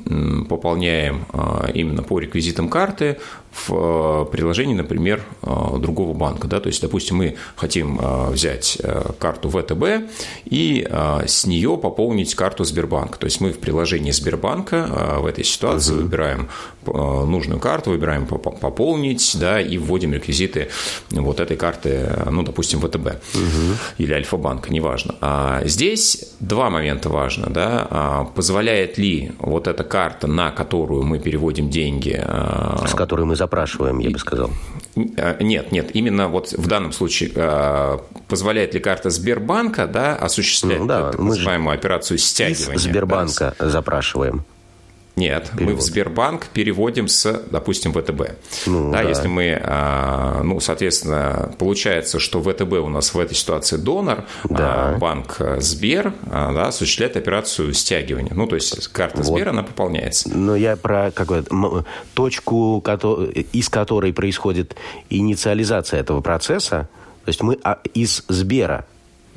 пополняем 0.49 1.27
а, 1.33 1.69
именно 1.73 2.03
по 2.09 2.19
реквизитам 2.19 2.69
карты 2.71 3.19
в 3.53 3.71
а, 3.71 4.25
приложении, 4.27 4.75
например, 4.75 5.23
другого 5.43 6.15
банка. 6.15 6.47
Да? 6.49 6.61
То 6.61 6.69
есть, 6.69 6.83
допустим, 6.83 7.17
мы 7.17 7.37
хотим 7.57 8.01
взять 8.31 8.79
карту 9.19 9.49
ВТБ 9.51 10.11
и 10.45 10.89
с 11.27 11.47
нее 11.47 11.77
пополнить 11.77 12.35
карту 12.35 12.65
Сбербанка. 12.65 13.19
То 13.19 13.25
есть 13.25 13.41
мы 13.41 13.53
в 13.53 13.59
приложении 13.59 14.11
Сбербанка 14.11 15.19
в 15.21 15.27
этой 15.27 15.45
ситуации 15.45 15.93
угу. 15.93 16.03
выбираем 16.03 16.49
нужную 16.85 17.61
карту, 17.61 17.91
выбираем 17.91 18.27
пополнить, 18.27 19.37
да, 19.39 19.61
и 19.61 19.77
вводим 19.79 20.15
реквизиты 20.15 20.69
вот 21.11 21.41
этой 21.41 21.57
карты, 21.57 22.09
ну, 22.31 22.43
допустим, 22.43 22.81
ВТБ 22.81 23.07
угу. 23.07 23.77
или 23.99 24.13
Альфа-банк, 24.13 24.71
неважно. 24.71 25.15
А 25.21 25.63
здесь 25.65 26.35
два 26.41 26.71
момента 26.71 27.09
важно, 27.09 27.51
да, 27.51 28.27
позволяет 28.35 28.99
ли 28.99 29.33
вот 29.39 29.69
эта 29.69 29.85
карта, 29.85 30.27
на 30.27 30.51
которую 30.51 31.03
мы 31.05 31.19
переводим 31.19 31.71
деньги... 31.71 32.23
С 32.87 32.95
которой 32.95 33.27
мы 33.27 33.37
запрашиваем, 33.39 33.99
я 34.01 34.11
бы 34.11 34.19
сказал. 34.19 34.51
Нет, 34.95 35.73
нет, 35.73 35.91
именно 35.95 36.29
вот 36.29 36.53
в 36.53 36.67
данном 36.67 36.93
случае 36.93 37.31
позволяет 38.29 38.75
ли 38.75 38.81
карта 38.81 39.11
Сбербанка 39.11 39.87
да, 39.87 40.15
осуществлять 40.17 40.81
ну, 40.81 40.87
да, 40.87 41.11
так 41.13 41.21
называемую 41.21 41.75
операцию 41.75 42.19
стягивания. 42.19 42.79
Сбербанка 42.79 43.55
да, 43.59 43.71
запрашиваем. 43.71 44.45
Нет, 45.19 45.51
Перевод. 45.53 45.75
мы 45.75 45.79
в 45.79 45.81
Сбербанк 45.81 46.47
переводим 46.47 47.09
с, 47.09 47.43
допустим, 47.51 47.93
ВТБ. 47.93 48.37
Ну, 48.67 48.93
да, 48.93 49.03
да. 49.03 49.09
Если 49.09 49.29
мы, 49.29 49.61
а, 49.63 50.43
ну, 50.43 50.61
соответственно, 50.61 51.53
получается, 51.59 52.19
что 52.19 52.41
ВТБ 52.41 52.75
у 52.75 52.89
нас 52.89 53.15
в 53.15 53.19
этой 53.19 53.35
ситуации 53.35 53.77
донор, 53.77 54.25
а 54.45 54.49
да. 54.49 54.89
а 54.95 54.99
банк 54.99 55.41
Сбер 55.59 56.13
а, 56.31 56.53
да, 56.53 56.69
осуществляет 56.69 57.17
операцию 57.17 57.73
стягивания. 57.75 58.33
Ну, 58.33 58.47
то 58.47 58.55
есть 58.55 58.89
карта 58.89 59.23
вот. 59.23 59.27
Сбера, 59.27 59.51
она 59.51 59.63
пополняется. 59.63 60.31
Но 60.31 60.55
я 60.57 60.77
про 60.77 61.11
какую 61.11 61.85
точку, 62.15 62.83
из 63.53 63.69
которой 63.69 64.13
происходит 64.13 64.77
инициализация 65.11 66.01
этого 66.01 66.21
процесса, 66.21 66.89
то 67.25 67.31
есть 67.31 67.43
мы 67.43 67.59
из 67.95 68.25
Сбера 68.29 68.87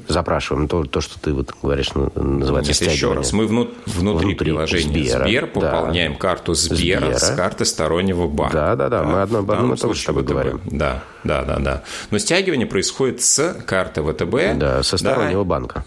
запрашиваем 0.07 0.67
то, 0.67 0.83
то 0.83 1.01
что 1.01 1.19
ты 1.19 1.33
вот 1.33 1.51
говоришь, 1.61 1.93
ну, 1.93 2.11
называется 2.15 2.83
Нет, 2.83 2.93
еще 2.93 3.13
раз, 3.13 3.33
мы 3.33 3.47
внут, 3.47 3.73
внутри, 3.85 4.27
внутри 4.27 4.35
приложения 4.35 5.03
Сбера, 5.03 5.23
Сбер 5.25 5.47
пополняем 5.47 6.13
да. 6.13 6.19
карту 6.19 6.53
Сбера, 6.53 7.05
Сбера 7.05 7.17
с 7.17 7.29
карты 7.35 7.65
стороннего 7.65 8.27
банка. 8.27 8.53
Да, 8.53 8.75
да, 8.75 8.89
да, 8.89 9.03
мы 9.03 9.21
одно 9.21 9.39
об 9.39 9.51
одном 9.51 9.73
и 9.73 9.77
том 9.77 9.95
с 9.95 10.03
тобой 10.03 10.23
говорим. 10.23 10.61
Да, 10.65 11.03
да, 11.23 11.43
да, 11.43 11.59
да. 11.59 11.83
Но 12.09 12.17
стягивание 12.17 12.67
происходит 12.67 13.21
с 13.21 13.55
карты 13.65 14.01
ВТБ. 14.03 14.57
Да, 14.57 14.83
со 14.83 14.97
стороннего 14.97 15.43
да, 15.43 15.49
банка. 15.49 15.85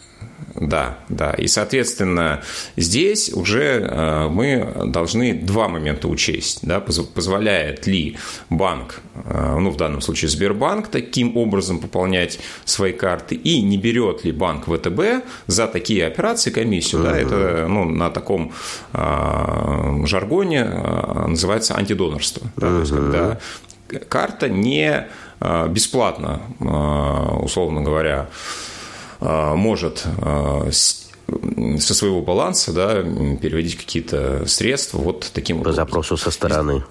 Да, 0.56 0.98
да. 1.08 1.32
И, 1.32 1.48
соответственно, 1.48 2.42
здесь 2.76 3.32
уже 3.32 3.80
э, 3.80 4.28
мы 4.28 4.72
должны 4.86 5.34
два 5.34 5.68
момента 5.68 6.06
учесть. 6.06 6.60
Да, 6.62 6.80
позволяет 6.80 7.86
ли 7.88 8.16
банк, 8.50 9.00
э, 9.14 9.56
ну, 9.58 9.70
в 9.70 9.76
данном 9.76 10.00
случае 10.00 10.28
Сбербанк, 10.28 10.88
таким 10.88 11.36
образом 11.36 11.80
пополнять 11.80 12.38
свои 12.64 12.92
карты, 12.92 13.34
и 13.34 13.62
не 13.62 13.76
берет 13.78 14.24
ли 14.24 14.30
банк 14.30 14.66
ВТБ 14.66 15.26
за 15.48 15.66
такие 15.66 16.06
операции 16.06 16.50
комиссию. 16.50 17.02
Да, 17.02 17.18
это 17.18 17.66
ну, 17.68 17.84
на 17.84 18.10
таком 18.10 18.52
э, 18.92 20.06
жаргоне 20.06 20.64
называется 21.26 21.76
антидонорство. 21.76 22.46
Да, 22.56 22.68
то 22.68 22.80
есть, 22.80 22.92
когда 22.92 23.40
карта 24.08 24.48
не 24.48 25.08
бесплатно, 25.68 26.40
условно 27.42 27.82
говоря, 27.82 28.28
может 29.24 30.04
а, 30.18 30.68
со 30.70 31.94
своего 31.94 32.20
баланса 32.20 32.72
да, 32.72 33.02
переводить 33.02 33.76
какие-то 33.76 34.46
средства 34.46 34.98
вот 34.98 35.30
таким 35.32 35.62
По 35.62 35.72
запросу 35.72 36.16
со 36.16 36.30
стороны. 36.30 36.84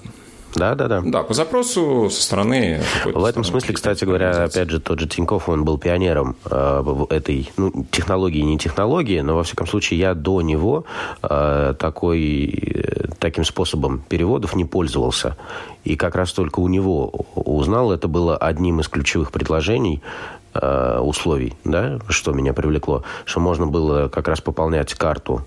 Да, 0.55 0.75
да, 0.75 0.87
да. 0.87 1.01
Да, 1.03 1.23
по 1.23 1.33
запросу 1.33 2.09
со 2.11 2.21
стороны. 2.21 2.81
В 3.05 3.25
этом 3.25 3.43
смысле, 3.43 3.73
кстати 3.73 4.05
говоря, 4.05 4.43
опять 4.43 4.69
же, 4.69 4.79
тот 4.79 4.99
же 4.99 5.07
Тиньков, 5.07 5.49
он 5.49 5.65
был 5.65 5.77
пионером 5.77 6.35
э, 6.45 7.05
этой 7.09 7.51
ну, 7.57 7.85
технологии, 7.89 8.41
не 8.41 8.57
технологии, 8.57 9.19
но 9.21 9.35
во 9.35 9.43
всяком 9.43 9.67
случае 9.67 9.99
я 9.99 10.13
до 10.13 10.41
него 10.41 10.85
э, 11.23 11.73
такой, 11.79 12.85
таким 13.19 13.45
способом 13.45 14.03
переводов 14.07 14.55
не 14.55 14.65
пользовался. 14.65 15.37
И 15.83 15.95
как 15.95 16.15
раз 16.15 16.31
только 16.33 16.59
у 16.59 16.67
него 16.67 17.25
узнал, 17.33 17.91
это 17.91 18.07
было 18.07 18.37
одним 18.37 18.79
из 18.79 18.87
ключевых 18.87 19.31
предложений 19.31 20.01
Э, 20.55 20.99
условий, 20.99 21.53
да, 21.63 21.99
что 22.09 22.31
меня 22.31 22.53
привлекло, 22.53 23.03
что 23.25 23.39
можно 23.39 23.65
было 23.65 24.07
как 24.07 24.27
раз 24.27 24.39
пополнять 24.39 24.93
карту 24.93 25.45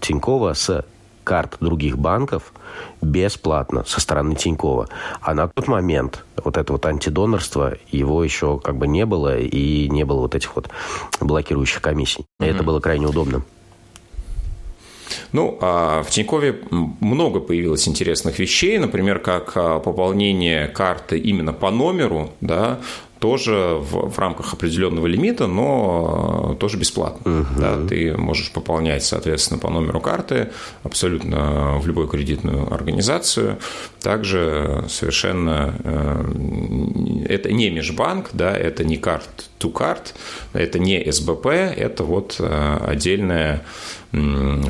Тинькова 0.00 0.52
с 0.52 0.84
карт 1.24 1.56
других 1.60 1.96
банков 1.96 2.52
бесплатно 3.00 3.84
со 3.86 3.98
стороны 3.98 4.34
Тинькова. 4.34 4.88
А 5.22 5.32
на 5.32 5.48
тот 5.48 5.68
момент 5.68 6.26
вот 6.44 6.58
это 6.58 6.72
вот 6.72 6.84
антидонорство, 6.84 7.78
его 7.90 8.22
еще 8.22 8.58
как 8.58 8.76
бы 8.76 8.86
не 8.86 9.06
было, 9.06 9.38
и 9.38 9.88
не 9.88 10.04
было 10.04 10.20
вот 10.20 10.34
этих 10.34 10.54
вот 10.54 10.68
блокирующих 11.20 11.80
комиссий. 11.80 12.26
Mm-hmm. 12.40 12.50
это 12.50 12.62
было 12.62 12.80
крайне 12.80 13.06
удобно. 13.06 13.42
Ну, 15.32 15.58
а 15.62 16.02
в 16.02 16.10
Тинькове 16.10 16.60
много 16.70 17.40
появилось 17.40 17.88
интересных 17.88 18.38
вещей, 18.38 18.78
например, 18.78 19.18
как 19.18 19.52
а, 19.54 19.78
пополнение 19.78 20.68
карты 20.68 21.18
именно 21.18 21.52
по 21.52 21.70
номеру, 21.70 22.30
да, 22.40 22.80
тоже 23.22 23.78
в, 23.78 24.10
в 24.10 24.18
рамках 24.18 24.52
определенного 24.52 25.06
лимита, 25.06 25.46
но 25.46 26.56
тоже 26.58 26.76
бесплатно. 26.76 27.40
Угу. 27.40 27.60
Да, 27.60 27.86
ты 27.86 28.16
можешь 28.16 28.50
пополнять, 28.50 29.04
соответственно, 29.04 29.60
по 29.60 29.70
номеру 29.70 30.00
карты 30.00 30.50
абсолютно 30.82 31.78
в 31.78 31.86
любую 31.86 32.08
кредитную 32.08 32.74
организацию. 32.74 33.58
Также 34.00 34.84
совершенно 34.88 35.72
э, 35.84 37.26
это 37.28 37.52
не 37.52 37.70
межбанк, 37.70 38.30
да, 38.32 38.56
это 38.56 38.82
не 38.82 38.96
карт 38.96 39.50
to 39.60 39.70
карт, 39.70 40.14
это 40.52 40.80
не 40.80 41.12
СБП, 41.12 41.46
это 41.46 42.02
вот 42.02 42.36
э, 42.40 42.78
отдельная 42.84 43.62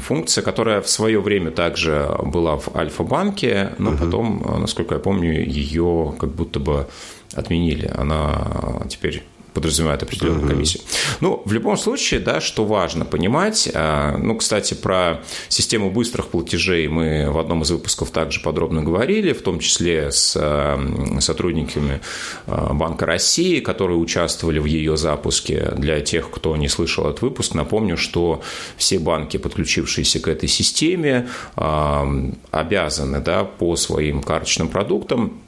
функция, 0.06 0.42
которая 0.42 0.80
в 0.82 0.88
свое 0.88 1.21
время 1.21 1.50
также 1.50 2.09
была 2.23 2.59
в 2.59 2.76
Альфа-банке, 2.76 3.73
но 3.78 3.90
угу. 3.90 3.99
потом, 3.99 4.59
насколько 4.61 4.94
я 4.94 5.00
помню, 5.00 5.32
ее 5.32 6.14
как 6.21 6.30
будто 6.30 6.61
бы 6.61 6.87
отменили. 7.34 7.90
Она 7.94 8.82
теперь 8.88 9.22
подразумевает 9.52 10.02
определенную 10.02 10.48
комиссию. 10.48 10.82
Ну, 11.20 11.42
в 11.44 11.52
любом 11.52 11.76
случае, 11.76 12.20
да, 12.20 12.40
что 12.40 12.64
важно 12.64 13.04
понимать, 13.04 13.70
а, 13.74 14.16
ну, 14.16 14.36
кстати, 14.36 14.74
про 14.74 15.20
систему 15.48 15.90
быстрых 15.90 16.28
платежей 16.28 16.88
мы 16.88 17.30
в 17.30 17.38
одном 17.38 17.62
из 17.62 17.70
выпусков 17.70 18.10
также 18.10 18.40
подробно 18.40 18.82
говорили, 18.82 19.32
в 19.32 19.42
том 19.42 19.58
числе 19.58 20.10
с 20.10 20.36
а, 20.36 20.78
сотрудниками 21.20 22.00
а, 22.46 22.72
Банка 22.72 23.06
России, 23.06 23.60
которые 23.60 23.98
участвовали 23.98 24.58
в 24.58 24.64
ее 24.64 24.96
запуске. 24.96 25.72
Для 25.76 26.00
тех, 26.00 26.30
кто 26.30 26.56
не 26.56 26.68
слышал 26.68 27.06
этот 27.06 27.22
выпуск, 27.22 27.54
напомню, 27.54 27.96
что 27.96 28.42
все 28.76 28.98
банки, 28.98 29.36
подключившиеся 29.36 30.20
к 30.20 30.28
этой 30.28 30.48
системе, 30.48 31.28
обязаны 31.54 33.20
да, 33.20 33.44
по 33.44 33.76
своим 33.76 34.22
карточным 34.22 34.68
продуктам 34.68 35.42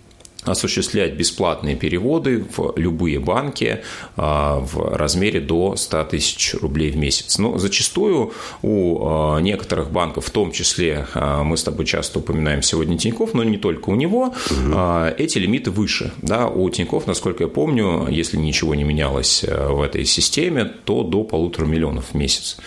осуществлять 0.44 1.14
бесплатные 1.14 1.76
переводы 1.76 2.44
в 2.56 2.74
любые 2.76 3.18
банки 3.18 3.80
а, 4.16 4.60
в 4.60 4.94
размере 4.96 5.40
до 5.40 5.76
100 5.76 6.04
тысяч 6.04 6.54
рублей 6.54 6.90
в 6.90 6.96
месяц. 6.96 7.38
Но 7.38 7.58
зачастую 7.58 8.32
у 8.62 8.98
а, 9.00 9.38
некоторых 9.38 9.90
банков, 9.90 10.26
в 10.26 10.30
том 10.30 10.52
числе 10.52 11.06
а, 11.14 11.42
мы 11.42 11.56
с 11.56 11.62
тобой 11.62 11.86
часто 11.86 12.18
упоминаем 12.18 12.62
сегодня 12.62 12.98
Тиньков, 12.98 13.34
но 13.34 13.44
не 13.44 13.58
только 13.58 13.90
у 13.90 13.94
него, 13.94 14.34
угу. 14.50 14.78
эти 15.16 15.38
лимиты 15.38 15.70
выше. 15.70 16.12
Да, 16.22 16.48
у 16.48 16.68
Тиньков, 16.70 17.06
насколько 17.06 17.44
я 17.44 17.48
помню, 17.48 18.08
если 18.08 18.36
ничего 18.36 18.74
не 18.74 18.84
менялось 18.84 19.44
в 19.44 19.82
этой 19.82 20.04
системе, 20.04 20.64
то 20.84 21.02
до 21.02 21.24
полутора 21.24 21.66
миллионов 21.66 22.10
в 22.12 22.14
месяц 22.14 22.58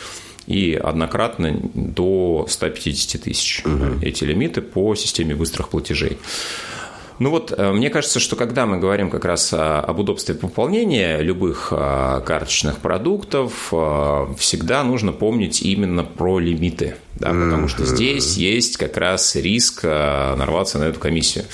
и 0.48 0.74
однократно 0.82 1.60
до 1.74 2.46
150 2.50 3.22
тысяч 3.22 3.64
угу. 3.66 4.00
эти 4.02 4.24
лимиты 4.24 4.62
по 4.62 4.96
системе 4.96 5.36
быстрых 5.36 5.70
платежей. 5.70 6.18
Ну 7.20 7.32
вот, 7.32 7.54
э, 7.56 7.72
мне 7.72 7.90
кажется, 7.90 8.20
что 8.20 8.36
когда 8.36 8.66
мы 8.66 8.78
говорим 8.78 9.10
как 9.10 9.26
раз 9.26 9.54
об 9.54 10.00
удобстве 10.00 10.36
пополнения 10.36 11.18
любых 11.18 11.70
э, 11.72 12.22
карточных 12.26 12.78
продуктов, 12.78 13.70
э, 13.72 14.28
всегда 14.38 14.84
нужно 14.84 15.12
помнить 15.14 15.62
именно 15.62 16.04
про 16.04 16.40
лимиты 16.40 16.96
да, 17.20 17.30
потому 17.30 17.68
что 17.68 17.86
здесь 17.86 18.38
есть 18.38 18.78
как 18.78 18.98
раз 18.98 19.36
риск 19.36 19.82
э, 19.84 20.36
нарваться 20.36 20.78
на 20.78 20.86
эту 20.86 21.00
комиссию, 21.00 21.46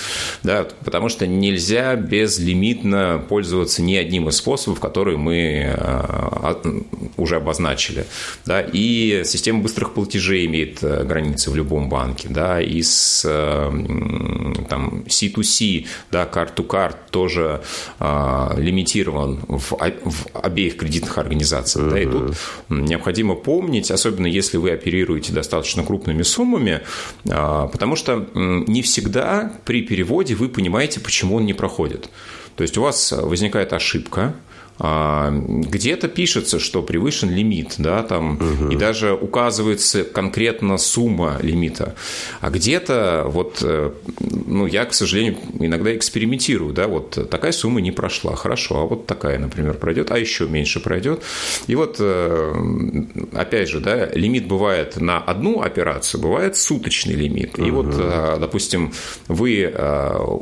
да, 0.44 0.68
потому 0.84 1.10
что 1.10 1.26
нельзя 1.26 1.96
безлимитно 1.96 3.24
пользоваться 3.30 3.82
ни 3.82 3.96
одним 3.96 4.28
из 4.28 4.38
способов, 4.38 4.80
которые 4.80 5.18
мы 5.18 5.74
э, 5.76 6.82
уже 7.16 7.38
обозначили, 7.38 8.06
да, 8.46 8.62
и 8.62 9.24
система 9.26 9.62
быстрых 9.62 9.94
платежей 9.94 10.46
имеет 10.48 10.84
э, 10.84 11.04
границы 11.06 11.50
в 11.50 11.56
любом 11.56 11.88
банке, 11.88 12.28
да, 12.30 12.62
и 12.62 12.82
с 12.82 13.24
там 13.24 15.04
C2C, 15.08 15.86
да, 16.12 16.26
карт-to-карт 16.26 17.10
тоже 17.10 17.62
лимитирован 18.00 19.40
в, 19.48 19.72
в 19.72 20.28
обеих 20.34 20.78
кредитных 20.78 21.18
организациях, 21.18 21.90
да, 21.90 22.00
и 22.02 22.06
тут 22.06 22.36
необходимо 22.70 23.36
помнить, 23.36 23.92
особенно 23.92 24.28
если 24.28 24.58
вы 24.58 24.72
оперируете 24.72 25.32
достаточно 25.32 25.53
достаточно 25.54 25.84
крупными 25.84 26.24
суммами, 26.24 26.82
а, 27.30 27.68
потому 27.68 27.96
что 27.96 28.28
не 28.34 28.82
всегда 28.82 29.52
при 29.66 29.82
переводе 29.82 30.36
вы 30.36 30.50
понимаете, 30.50 31.00
почему 31.00 31.36
он 31.36 31.46
не 31.46 31.54
проходит. 31.54 32.10
То 32.56 32.64
есть 32.64 32.78
у 32.78 32.82
вас 32.82 33.12
возникает 33.12 33.74
ошибка, 33.74 34.34
где-то 34.80 36.08
пишется, 36.08 36.60
что 36.60 36.82
превышен 36.82 37.30
лимит, 37.30 37.76
да, 37.78 38.04
там, 38.04 38.36
угу. 38.36 38.72
и 38.72 38.76
даже 38.76 39.14
указывается 39.14 40.04
конкретно 40.04 40.78
сумма 40.78 41.38
лимита. 41.42 41.96
А 42.42 42.50
где-то, 42.50 43.26
вот, 43.28 43.60
э, 43.62 43.92
ну, 44.20 44.66
я, 44.66 44.86
к 44.86 44.94
сожалению, 44.94 45.38
иногда 45.60 45.96
экспериментирую, 45.96 46.74
да, 46.74 46.88
вот 46.88 47.30
такая 47.30 47.52
сумма 47.52 47.82
не 47.82 47.92
прошла, 47.92 48.36
хорошо, 48.36 48.82
а 48.82 48.86
вот 48.86 49.06
такая, 49.06 49.38
например, 49.38 49.76
пройдет, 49.76 50.12
а 50.12 50.18
еще 50.18 50.48
меньше 50.48 50.80
пройдет. 50.80 51.22
И 51.68 51.76
вот, 51.76 51.98
э, 52.00 52.54
опять 53.34 53.70
же, 53.70 53.80
да, 53.80 54.08
лимит 54.14 54.48
бывает 54.48 55.00
на 55.00 55.20
одну 55.20 55.62
операцию, 55.62 56.20
бывает 56.20 56.58
суточный 56.58 57.14
лимит. 57.14 57.60
И 57.60 57.70
угу. 57.70 57.84
вот, 57.84 57.96
э, 57.98 58.38
допустим, 58.40 58.92
вы 59.28 59.74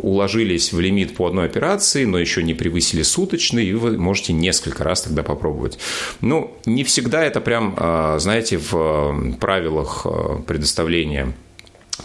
уложились 0.01 0.73
в 0.73 0.79
лимит 0.79 1.15
по 1.15 1.27
одной 1.27 1.45
операции, 1.45 2.05
но 2.05 2.17
еще 2.17 2.43
не 2.43 2.53
превысили 2.53 3.03
суточный, 3.03 3.65
и 3.65 3.73
вы 3.73 3.97
можете 3.97 4.30
можете 4.31 4.33
несколько 4.33 4.83
раз 4.83 5.01
тогда 5.01 5.23
попробовать. 5.23 5.79
Ну, 6.21 6.51
не 6.65 6.83
всегда 6.83 7.23
это 7.23 7.41
прям, 7.41 7.75
а, 7.77 8.19
знаете, 8.19 8.57
в 8.57 9.35
правилах 9.39 10.05
а, 10.05 10.41
предоставления 10.47 11.33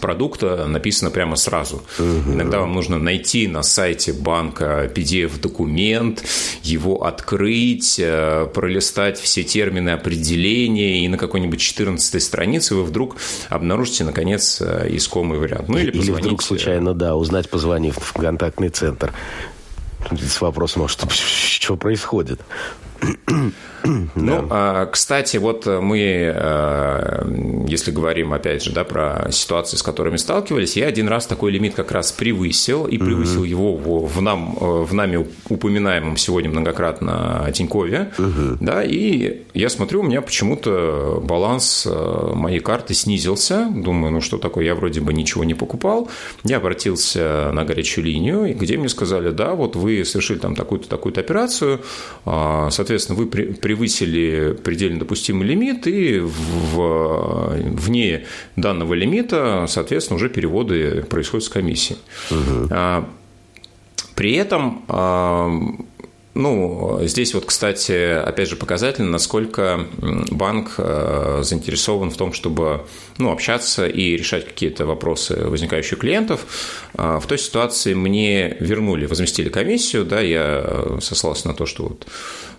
продукта 0.01 0.67
написано 0.67 1.09
прямо 1.09 1.35
сразу. 1.35 1.81
Угу. 1.97 2.33
Иногда 2.33 2.59
вам 2.59 2.73
нужно 2.73 2.99
найти 2.99 3.47
на 3.47 3.63
сайте 3.63 4.13
банка 4.13 4.91
PDF-документ, 4.95 6.23
его 6.61 7.03
открыть, 7.03 7.99
пролистать 8.53 9.19
все 9.19 9.43
термины 9.43 9.89
определения, 9.89 11.03
и 11.03 11.07
на 11.07 11.17
какой-нибудь 11.17 11.59
14 11.59 12.21
странице 12.21 12.75
вы 12.75 12.83
вдруг 12.83 13.15
обнаружите, 13.49 14.03
наконец, 14.03 14.61
искомый 14.61 15.39
вариант. 15.39 15.67
Ну, 15.67 15.79
или, 15.79 15.89
или 15.89 16.11
вдруг 16.11 16.43
случайно, 16.43 16.93
да, 16.93 17.15
узнать, 17.15 17.49
позвонив 17.49 17.97
в 17.97 18.13
контактный 18.13 18.69
центр. 18.69 19.11
С 20.11 20.41
вопросом, 20.41 20.83
может, 20.83 21.03
что 21.11 21.75
происходит? 21.75 22.39
Ну, 24.27 24.47
а, 24.49 24.85
кстати, 24.87 25.37
вот 25.37 25.65
мы, 25.65 25.99
э, 26.35 27.65
если 27.67 27.91
говорим, 27.91 28.33
опять 28.33 28.63
же, 28.63 28.71
да, 28.71 28.83
про 28.83 29.29
ситуации, 29.31 29.77
с 29.77 29.83
которыми 29.83 30.17
сталкивались, 30.17 30.75
я 30.75 30.87
один 30.87 31.07
раз 31.07 31.27
такой 31.27 31.51
лимит 31.51 31.75
как 31.75 31.91
раз 31.91 32.11
превысил, 32.11 32.85
и 32.85 32.97
превысил 32.97 33.41
угу. 33.41 33.45
его 33.45 33.75
в, 33.77 34.21
нам, 34.21 34.57
э, 34.59 34.83
в 34.83 34.93
нами 34.93 35.25
упоминаемом 35.49 36.17
сегодня 36.17 36.49
многократно 36.49 37.49
Тинькове, 37.53 38.11
угу. 38.17 38.57
да, 38.59 38.83
и 38.83 39.43
я 39.53 39.69
смотрю, 39.69 40.01
у 40.01 40.03
меня 40.03 40.21
почему-то 40.21 41.21
баланс 41.23 41.87
э, 41.89 42.31
моей 42.33 42.59
карты 42.59 42.93
снизился, 42.93 43.67
думаю, 43.73 44.13
ну 44.13 44.21
что 44.21 44.37
такое, 44.37 44.65
я 44.65 44.75
вроде 44.75 45.01
бы 45.01 45.13
ничего 45.13 45.43
не 45.43 45.53
покупал, 45.53 46.09
я 46.43 46.57
обратился 46.57 47.51
на 47.53 47.63
горячую 47.63 48.05
линию, 48.05 48.55
где 48.55 48.77
мне 48.77 48.89
сказали, 48.89 49.29
да, 49.31 49.53
вот 49.53 49.75
вы 49.75 50.03
совершили 50.05 50.39
там 50.39 50.55
такую-то, 50.55 50.89
такую-то 50.89 51.21
операцию, 51.21 51.81
а, 52.25 52.69
соответственно, 52.71 53.17
вы 53.17 53.27
при 53.27 53.76
превысили 53.77 54.53
предельно 54.63 54.99
допустимый 54.99 55.47
лимит, 55.47 55.87
и 55.87 56.19
в, 56.19 57.55
вне 57.55 58.25
данного 58.55 58.93
лимита, 58.95 59.65
соответственно, 59.67 60.17
уже 60.17 60.29
переводы 60.29 61.03
происходят 61.03 61.45
с 61.45 61.49
комиссией. 61.49 61.99
Угу. 62.31 63.05
При 64.15 64.33
этом 64.33 64.83
а, 64.87 65.47
ну, 66.37 66.99
здесь 67.01 67.33
вот, 67.33 67.45
кстати, 67.45 68.13
опять 68.13 68.47
же 68.47 68.55
показательно, 68.55 69.09
насколько 69.09 69.87
банк 70.29 70.75
э, 70.77 71.39
заинтересован 71.41 72.11
в 72.11 72.17
том, 72.17 72.31
чтобы 72.31 72.85
ну, 73.17 73.31
общаться 73.31 73.87
и 73.87 74.15
решать 74.15 74.45
какие-то 74.45 74.85
вопросы, 74.85 75.35
возникающие 75.35 75.97
у 75.97 75.99
клиентов. 75.99 76.45
А, 76.93 77.19
в 77.19 77.25
той 77.25 77.39
ситуации 77.39 77.95
мне 77.95 78.55
вернули, 78.59 79.07
возместили 79.07 79.49
комиссию, 79.49 80.05
да, 80.05 80.21
я 80.21 80.97
сослался 81.01 81.47
на 81.47 81.55
то, 81.55 81.65
что 81.65 81.83
вот 81.83 82.05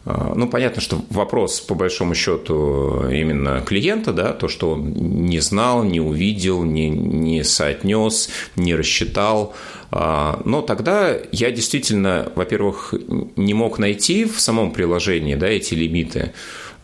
а, 0.04 0.32
ну, 0.34 0.48
понятно, 0.48 0.80
что 0.80 1.02
вопрос, 1.10 1.60
по 1.60 1.74
большому 1.74 2.14
счету, 2.14 3.08
именно 3.10 3.60
клиента, 3.60 4.12
да, 4.12 4.32
то, 4.32 4.48
что 4.48 4.70
он 4.70 4.92
не 4.92 5.38
знал, 5.40 5.84
не 5.84 6.00
увидел, 6.00 6.64
не, 6.64 6.88
не 6.88 7.44
соотнес, 7.44 8.30
не 8.56 8.74
рассчитал, 8.74 9.54
но 9.90 10.62
тогда 10.66 11.16
я 11.32 11.50
действительно, 11.50 12.30
во-первых, 12.34 12.94
не 13.36 13.54
мог 13.54 13.78
найти 13.78 14.24
в 14.24 14.38
самом 14.40 14.72
приложении 14.72 15.34
да, 15.34 15.48
эти 15.48 15.74
лимиты. 15.74 16.32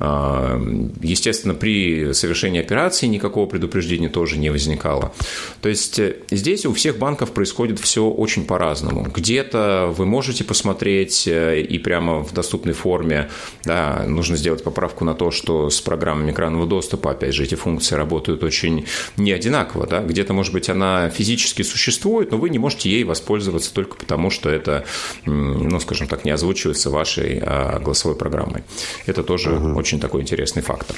А, 0.00 0.60
естественно, 1.02 1.54
при 1.54 2.12
совершении 2.12 2.60
операции 2.60 3.06
никакого 3.06 3.46
предупреждения 3.46 4.08
тоже 4.08 4.38
не 4.38 4.50
возникало. 4.50 5.12
То 5.60 5.68
есть 5.68 5.98
э, 6.00 6.16
здесь 6.30 6.66
у 6.66 6.72
всех 6.74 6.98
банков 6.98 7.30
происходит 7.30 7.78
все 7.78 8.04
очень 8.04 8.44
по-разному. 8.44 9.04
Где-то 9.04 9.94
вы 9.96 10.04
можете 10.04 10.42
посмотреть 10.42 11.28
э, 11.28 11.60
и 11.60 11.78
прямо 11.78 12.24
в 12.24 12.32
доступной 12.32 12.74
форме, 12.74 13.30
да, 13.64 14.04
нужно 14.08 14.36
сделать 14.36 14.64
поправку 14.64 15.04
на 15.04 15.14
то, 15.14 15.30
что 15.30 15.70
с 15.70 15.80
программами 15.80 16.32
экранного 16.32 16.66
доступа, 16.66 17.12
опять 17.12 17.34
же, 17.34 17.44
эти 17.44 17.54
функции 17.54 17.94
работают 17.94 18.42
очень 18.42 18.86
не 19.16 19.30
одинаково. 19.30 19.86
Да? 19.86 20.00
Где-то, 20.00 20.32
может 20.32 20.52
быть, 20.52 20.68
она 20.68 21.08
физически 21.08 21.62
существует, 21.62 22.32
но 22.32 22.38
вы 22.38 22.50
не 22.50 22.58
можете 22.58 22.90
ей 22.90 23.04
воспользоваться 23.04 23.72
только 23.72 23.96
потому, 23.96 24.30
что 24.30 24.50
это, 24.50 24.84
ну, 25.24 25.78
скажем 25.78 26.08
так, 26.08 26.24
не 26.24 26.32
озвучивается 26.32 26.90
вашей 26.90 27.40
а, 27.40 27.78
голосовой 27.78 28.16
программой. 28.16 28.64
Это 29.06 29.22
тоже 29.22 29.52
угу 29.52 29.83
очень 29.84 30.00
такой 30.00 30.22
интересный 30.22 30.62
фактор. 30.62 30.96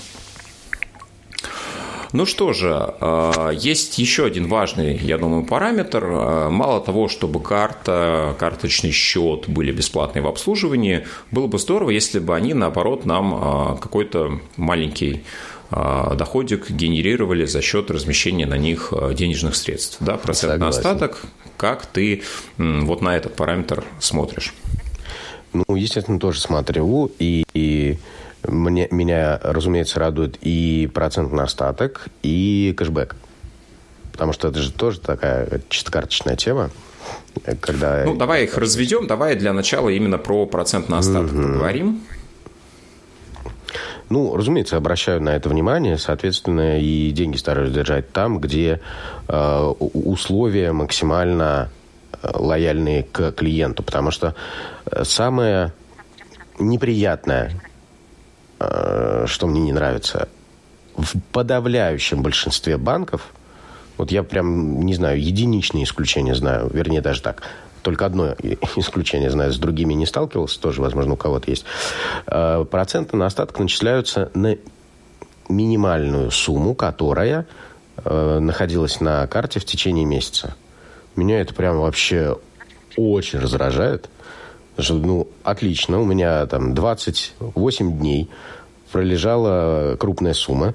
Ну 2.12 2.24
что 2.24 2.52
же, 2.52 2.70
а, 2.70 3.50
есть 3.50 3.98
еще 3.98 4.26
один 4.26 4.46
важный, 4.46 4.96
я 4.96 5.18
думаю, 5.18 5.44
параметр. 5.44 6.04
А, 6.04 6.50
мало 6.50 6.80
того, 6.80 7.08
чтобы 7.08 7.40
карта, 7.40 8.36
карточный 8.38 8.92
счет 8.92 9.48
были 9.48 9.72
бесплатные 9.72 10.22
в 10.22 10.28
обслуживании, 10.28 11.04
было 11.32 11.48
бы 11.48 11.58
здорово, 11.58 11.90
если 11.90 12.20
бы 12.20 12.36
они, 12.36 12.54
наоборот, 12.54 13.06
нам 13.06 13.34
а, 13.34 13.76
какой-то 13.76 14.40
маленький 14.56 15.24
доходик 15.68 16.70
генерировали 16.70 17.44
за 17.44 17.60
счет 17.60 17.90
размещения 17.90 18.46
на 18.46 18.56
них 18.56 18.92
денежных 19.14 19.56
средств. 19.56 19.96
Да, 19.98 20.16
процент 20.16 20.60
на 20.60 20.68
остаток, 20.68 21.22
как 21.56 21.86
ты 21.86 22.22
вот 22.56 23.02
на 23.02 23.16
этот 23.16 23.34
параметр 23.34 23.82
смотришь? 23.98 24.54
Ну, 25.52 25.74
естественно, 25.74 26.18
тоже 26.18 26.40
смотрю. 26.40 27.10
И, 27.18 27.44
и 27.54 27.98
мне, 28.46 28.88
меня, 28.90 29.38
разумеется, 29.42 29.98
радует 29.98 30.38
и 30.40 30.90
процент 30.92 31.32
на 31.32 31.44
остаток, 31.44 32.08
и 32.22 32.74
кэшбэк. 32.76 33.16
Потому 34.12 34.32
что 34.32 34.48
это 34.48 34.60
же 34.60 34.72
тоже 34.72 35.00
такая 35.00 35.60
чисто 35.68 35.92
карточная 35.92 36.36
тема. 36.36 36.70
Когда... 37.60 38.04
Ну, 38.04 38.16
давай 38.16 38.44
их 38.44 38.56
разведем. 38.56 39.06
Давай 39.06 39.36
для 39.36 39.52
начала 39.52 39.90
именно 39.90 40.18
про 40.18 40.46
процент 40.46 40.88
на 40.88 40.98
остаток 40.98 41.32
угу. 41.32 41.42
поговорим. 41.42 42.00
Ну, 44.08 44.36
разумеется, 44.36 44.76
обращаю 44.76 45.20
на 45.20 45.30
это 45.30 45.48
внимание, 45.48 45.98
соответственно, 45.98 46.80
и 46.80 47.10
деньги 47.10 47.36
стараюсь 47.36 47.72
держать 47.72 48.12
там, 48.12 48.38
где 48.38 48.80
э, 49.28 49.58
условия 49.78 50.72
максимально 50.72 51.70
э, 52.22 52.28
лояльные 52.32 53.02
к 53.02 53.32
клиенту, 53.32 53.82
потому 53.82 54.12
что 54.12 54.36
э, 54.86 55.02
самое 55.04 55.72
неприятное, 56.60 57.60
что 58.58 59.46
мне 59.46 59.60
не 59.60 59.72
нравится, 59.72 60.28
в 60.96 61.20
подавляющем 61.32 62.22
большинстве 62.22 62.76
банков, 62.78 63.32
вот 63.98 64.10
я 64.10 64.22
прям, 64.22 64.80
не 64.82 64.94
знаю, 64.94 65.20
единичные 65.20 65.84
исключения 65.84 66.34
знаю, 66.34 66.70
вернее, 66.72 67.00
даже 67.00 67.22
так, 67.22 67.42
только 67.82 68.06
одно 68.06 68.34
исключение 68.76 69.30
знаю, 69.30 69.52
с 69.52 69.58
другими 69.58 69.94
не 69.94 70.06
сталкивался, 70.06 70.60
тоже, 70.60 70.80
возможно, 70.80 71.14
у 71.14 71.16
кого-то 71.16 71.50
есть. 71.50 71.64
Э, 72.26 72.64
проценты 72.68 73.16
на 73.16 73.26
остаток 73.26 73.58
начисляются 73.58 74.30
на 74.34 74.56
минимальную 75.48 76.30
сумму, 76.30 76.74
которая 76.74 77.46
э, 78.04 78.38
находилась 78.40 79.00
на 79.00 79.26
карте 79.28 79.60
в 79.60 79.64
течение 79.64 80.04
месяца. 80.04 80.56
Меня 81.14 81.40
это 81.40 81.54
прям 81.54 81.78
вообще 81.78 82.36
очень 82.96 83.38
раздражает. 83.38 84.10
Что, 84.78 84.94
ну, 84.94 85.28
отлично, 85.42 86.00
у 86.00 86.04
меня 86.04 86.46
там 86.46 86.74
28 86.74 87.98
дней 87.98 88.28
пролежала 88.92 89.96
крупная 89.96 90.34
сумма 90.34 90.74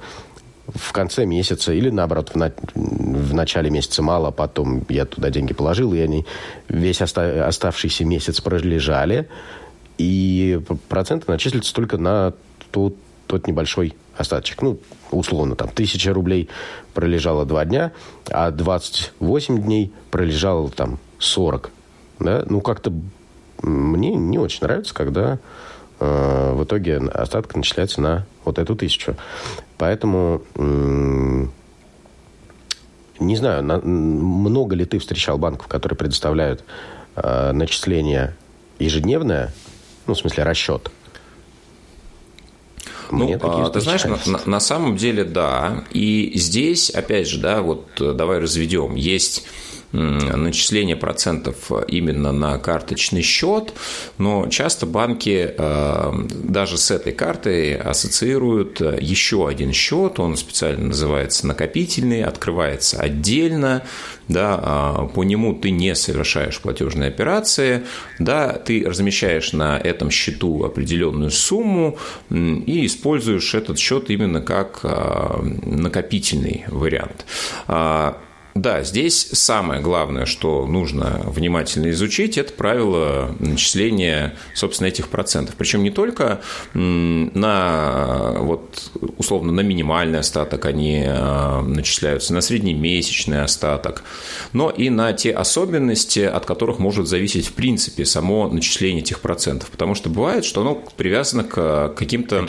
в 0.67 0.91
конце 0.91 1.25
месяца 1.25 1.73
или, 1.73 1.89
наоборот, 1.89 2.29
в, 2.29 2.35
на... 2.35 2.51
в 2.75 3.33
начале 3.33 3.69
месяца 3.69 4.01
мало, 4.01 4.31
потом 4.31 4.85
я 4.89 5.05
туда 5.05 5.29
деньги 5.29 5.53
положил, 5.53 5.93
и 5.93 5.99
они 5.99 6.25
весь 6.67 7.01
оста... 7.01 7.47
оставшийся 7.47 8.05
месяц 8.05 8.41
пролежали, 8.41 9.27
и 9.97 10.59
проценты 10.87 11.29
начислятся 11.29 11.73
только 11.73 11.97
на 11.97 12.33
тот, 12.71 12.95
тот 13.27 13.47
небольшой 13.47 13.95
остаточек. 14.17 14.61
Ну, 14.61 14.79
условно, 15.11 15.55
там, 15.55 15.69
тысяча 15.69 16.13
рублей 16.13 16.49
пролежало 16.93 17.45
два 17.45 17.65
дня, 17.65 17.91
а 18.29 18.51
28 18.51 19.61
дней 19.61 19.91
пролежало 20.09 20.69
там 20.69 20.99
40. 21.19 21.71
Да? 22.19 22.45
Ну, 22.47 22.61
как-то 22.61 22.93
мне 23.61 24.15
не 24.15 24.37
очень 24.37 24.59
нравится, 24.61 24.93
когда 24.93 25.39
э, 25.99 26.53
в 26.53 26.63
итоге 26.63 26.97
остаток 26.97 27.55
начисляется 27.55 28.01
на 28.01 28.25
вот 28.45 28.59
эту 28.59 28.75
тысячу. 28.75 29.15
Поэтому 29.77 30.41
не 33.21 33.35
знаю, 33.35 33.63
на, 33.63 33.77
много 33.79 34.75
ли 34.75 34.85
ты 34.85 34.99
встречал 34.99 35.37
банков, 35.37 35.67
которые 35.67 35.95
предоставляют 35.95 36.63
э, 37.15 37.51
начисление 37.51 38.35
ежедневное, 38.79 39.53
ну, 40.07 40.15
в 40.15 40.17
смысле, 40.17 40.43
расчет. 40.43 40.91
Мне 43.11 43.37
ну, 43.37 43.69
ты 43.69 43.81
знаешь, 43.81 44.05
на, 44.05 44.39
на 44.45 44.59
самом 44.59 44.95
деле, 44.95 45.23
да. 45.23 45.83
И 45.91 46.31
здесь, 46.35 46.89
опять 46.89 47.27
же, 47.27 47.39
да, 47.39 47.61
вот 47.61 47.87
э, 47.99 48.13
давай 48.13 48.39
разведем. 48.39 48.95
Есть 48.95 49.45
начисление 49.91 50.95
процентов 50.95 51.71
именно 51.87 52.31
на 52.31 52.57
карточный 52.57 53.21
счет, 53.21 53.73
но 54.17 54.47
часто 54.47 54.85
банки 54.85 55.53
э, 55.57 56.13
даже 56.43 56.77
с 56.77 56.91
этой 56.91 57.13
картой 57.13 57.75
ассоциируют 57.75 58.79
еще 58.81 59.47
один 59.47 59.73
счет, 59.73 60.19
он 60.19 60.37
специально 60.37 60.87
называется 60.87 61.47
накопительный, 61.47 62.23
открывается 62.23 62.99
отдельно, 62.99 63.83
да, 64.27 64.59
а, 64.61 65.07
по 65.07 65.23
нему 65.23 65.53
ты 65.53 65.71
не 65.71 65.95
совершаешь 65.95 66.59
платежные 66.59 67.09
операции, 67.09 67.83
да, 68.19 68.53
ты 68.53 68.83
размещаешь 68.85 69.53
на 69.53 69.77
этом 69.77 70.09
счету 70.09 70.63
определенную 70.63 71.31
сумму 71.31 71.97
и 72.29 72.85
используешь 72.85 73.53
этот 73.53 73.77
счет 73.77 74.09
именно 74.09 74.41
как 74.41 74.79
а, 74.83 75.41
накопительный 75.41 76.65
вариант. 76.67 77.25
Да, 78.53 78.83
здесь 78.83 79.29
самое 79.31 79.81
главное, 79.81 80.25
что 80.25 80.67
нужно 80.67 81.21
внимательно 81.25 81.89
изучить, 81.91 82.37
это 82.37 82.51
правило 82.53 83.33
начисления, 83.39 84.35
собственно, 84.53 84.87
этих 84.87 85.07
процентов. 85.07 85.55
Причем 85.57 85.83
не 85.83 85.89
только 85.89 86.41
на, 86.73 88.33
вот, 88.39 88.91
условно, 89.17 89.51
на 89.53 89.61
минимальный 89.61 90.19
остаток 90.19 90.65
они 90.65 91.03
а, 91.07 91.61
начисляются, 91.61 92.33
на 92.33 92.41
среднемесячный 92.41 93.43
остаток, 93.43 94.03
но 94.51 94.69
и 94.69 94.89
на 94.89 95.13
те 95.13 95.31
особенности, 95.31 96.19
от 96.19 96.45
которых 96.45 96.79
может 96.79 97.07
зависеть, 97.07 97.47
в 97.47 97.53
принципе, 97.53 98.05
само 98.05 98.49
начисление 98.49 99.01
этих 99.01 99.21
процентов. 99.21 99.69
Потому 99.69 99.95
что 99.95 100.09
бывает, 100.09 100.43
что 100.43 100.61
оно 100.61 100.75
привязано 100.97 101.43
к 101.43 101.93
каким-то 101.95 102.45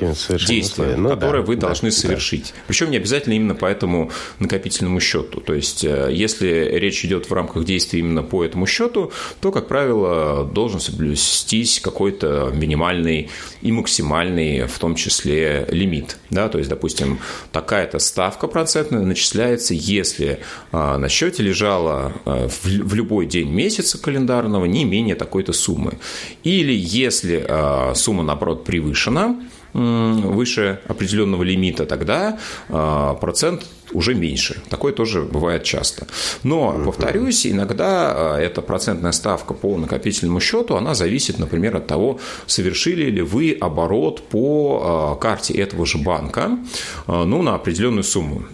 действиям, 0.47 1.03
ну, 1.03 1.11
которые 1.11 1.43
да, 1.43 1.47
вы 1.47 1.57
должны 1.57 1.91
да, 1.91 1.97
совершить. 1.97 2.55
Причем 2.67 2.91
не 2.91 2.97
обязательно 2.97 3.35
именно 3.35 3.55
по 3.55 3.67
этому 3.67 4.11
накопительному 4.41 4.99
счету. 4.99 5.41
То 5.41 5.55
есть 5.55 5.85
Э, 5.92 5.92
если 6.11 6.47
речь 6.79 7.05
идет 7.05 7.29
в 7.29 7.33
рамках 7.33 7.65
действий 7.65 8.01
именно 8.01 8.23
по 8.23 8.45
этому 8.45 8.67
счету, 8.67 9.13
то, 9.41 9.53
как 9.53 9.69
правило, 9.69 10.45
должен 10.45 10.81
соблюстись 10.81 11.81
какой-то 11.81 12.53
минимальный 12.55 13.31
и 13.61 13.73
максимальный, 13.73 14.67
в 14.67 14.79
том 14.79 14.95
числе, 14.95 15.67
лимит. 15.71 16.19
Да? 16.31 16.49
То 16.49 16.59
есть, 16.59 16.71
допустим, 16.71 17.19
такая-то 17.53 17.99
ставка 17.99 18.47
процентная 18.47 19.03
начисляется, 19.03 19.75
если 19.75 20.41
э, 20.73 20.97
на 20.97 21.09
счете 21.09 21.43
лежала 21.43 22.13
э, 22.25 22.49
в 22.49 22.95
любой 22.95 23.27
день 23.27 23.51
месяца 23.51 23.99
календарного 23.99 24.65
не 24.65 24.85
менее 24.85 25.15
такой-то 25.15 25.53
суммы. 25.53 25.99
Или 26.45 26.73
если 26.73 27.47
сумма, 27.95 28.23
наоборот, 28.23 28.65
превышена, 28.65 29.37
выше 29.73 30.81
определенного 30.87 31.43
лимита, 31.43 31.87
тогда 31.87 32.39
процент 32.69 33.67
уже 33.93 34.15
меньше. 34.15 34.63
Такое 34.69 34.93
тоже 34.93 35.23
бывает 35.23 35.65
часто. 35.65 36.07
Но, 36.43 36.81
повторюсь, 36.85 37.47
иногда 37.47 38.37
э, 38.39 38.45
эта 38.45 38.63
процентная 38.63 39.13
ставка 39.13 39.55
по 39.55 39.77
накопительному 39.77 40.41
счету, 40.41 40.77
она 40.77 40.95
зависит, 40.95 41.39
например, 41.39 41.77
от 41.77 41.87
того, 41.87 42.19
совершили 42.47 43.11
ли 43.11 43.23
вы 43.23 43.57
оборот 43.61 44.23
по 44.29 45.17
э, 45.17 45.21
карте 45.21 45.55
этого 45.55 45.87
же 45.87 45.99
банка, 45.99 46.59
э, 47.07 47.25
ну, 47.25 47.43
на 47.43 47.55
определенную 47.55 48.05
сумму. 48.05 48.45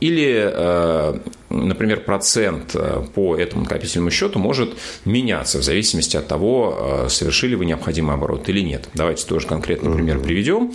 Или, 0.00 1.20
например, 1.50 2.00
процент 2.00 2.74
по 3.14 3.36
этому 3.36 3.64
накопительному 3.64 4.10
счету 4.10 4.38
может 4.38 4.70
меняться 5.04 5.58
в 5.58 5.62
зависимости 5.62 6.16
от 6.16 6.26
того, 6.26 7.06
совершили 7.10 7.54
вы 7.54 7.66
необходимый 7.66 8.14
оборот 8.14 8.48
или 8.48 8.60
нет. 8.60 8.88
Давайте 8.94 9.26
тоже 9.26 9.46
конкретный 9.46 9.92
пример 9.92 10.18
приведем. 10.20 10.72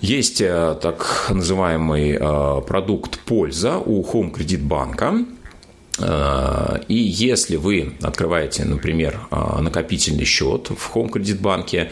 Есть 0.00 0.40
э, 0.40 0.76
так 0.80 1.26
называемый 1.28 2.12
э, 2.12 2.60
продукт 2.66 3.18
«Польза» 3.20 3.76
у 3.76 4.02
Home 4.02 4.32
Credit 4.32 4.62
банка. 4.62 5.14
Э, 5.98 6.80
и 6.88 6.94
если 6.94 7.56
вы 7.56 7.92
открываете, 8.00 8.64
например, 8.64 9.20
накопительный 9.30 10.24
счет 10.24 10.70
в 10.70 10.96
Home 10.96 11.10
Credit 11.10 11.40
банке, 11.40 11.90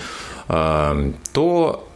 то 1.33 1.88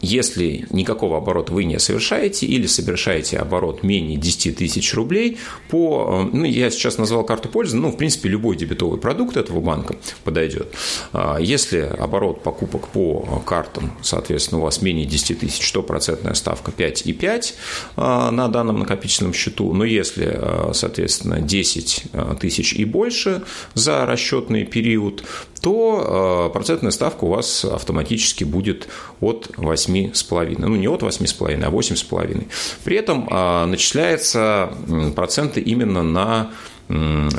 если 0.00 0.66
никакого 0.70 1.18
оборота 1.18 1.52
вы 1.52 1.64
не 1.64 1.78
совершаете 1.78 2.46
или 2.46 2.66
совершаете 2.66 3.38
оборот 3.38 3.82
менее 3.82 4.16
10 4.16 4.56
тысяч 4.56 4.94
рублей 4.94 5.38
по, 5.70 6.28
ну, 6.32 6.44
я 6.44 6.70
сейчас 6.70 6.98
назвал 6.98 7.24
карту 7.24 7.48
пользы, 7.48 7.76
ну, 7.76 7.90
в 7.90 7.96
принципе, 7.96 8.28
любой 8.28 8.56
дебетовый 8.56 8.98
продукт 8.98 9.36
этого 9.36 9.60
банка 9.60 9.96
подойдет. 10.24 10.74
А, 11.12 11.38
если 11.38 11.80
оборот 11.80 12.42
покупок 12.42 12.88
по 12.88 13.42
картам, 13.44 13.92
соответственно, 14.02 14.60
у 14.60 14.64
вас 14.64 14.82
менее 14.82 15.06
10 15.06 15.40
тысяч, 15.40 15.72
то 15.72 15.82
процентная 15.82 16.34
ставка 16.34 16.70
5,5 16.70 17.54
а, 17.96 18.30
на 18.30 18.48
данном 18.48 18.80
накопительном 18.80 19.34
счету, 19.34 19.72
но 19.72 19.84
если, 19.84 20.28
а, 20.30 20.70
соответственно, 20.74 21.40
10 21.40 22.04
тысяч 22.40 22.72
и 22.72 22.84
больше 22.84 23.42
за 23.74 24.06
расчетный 24.06 24.64
период, 24.64 25.24
то 25.60 26.50
процентная 26.52 26.90
ставка 26.90 27.24
у 27.24 27.28
вас 27.28 27.64
автоматически 27.64 28.44
будет 28.44 28.88
от 29.20 29.50
8 29.56 29.88
8,5. 29.88 30.56
Ну, 30.58 30.76
не 30.76 30.88
от 30.88 31.02
8,5, 31.02 31.62
а 31.62 31.70
8,5. 31.70 32.46
При 32.84 32.96
этом 32.96 33.28
а, 33.30 33.66
начисляются 33.66 34.72
проценты 35.14 35.60
именно 35.60 36.02
на 36.02 36.50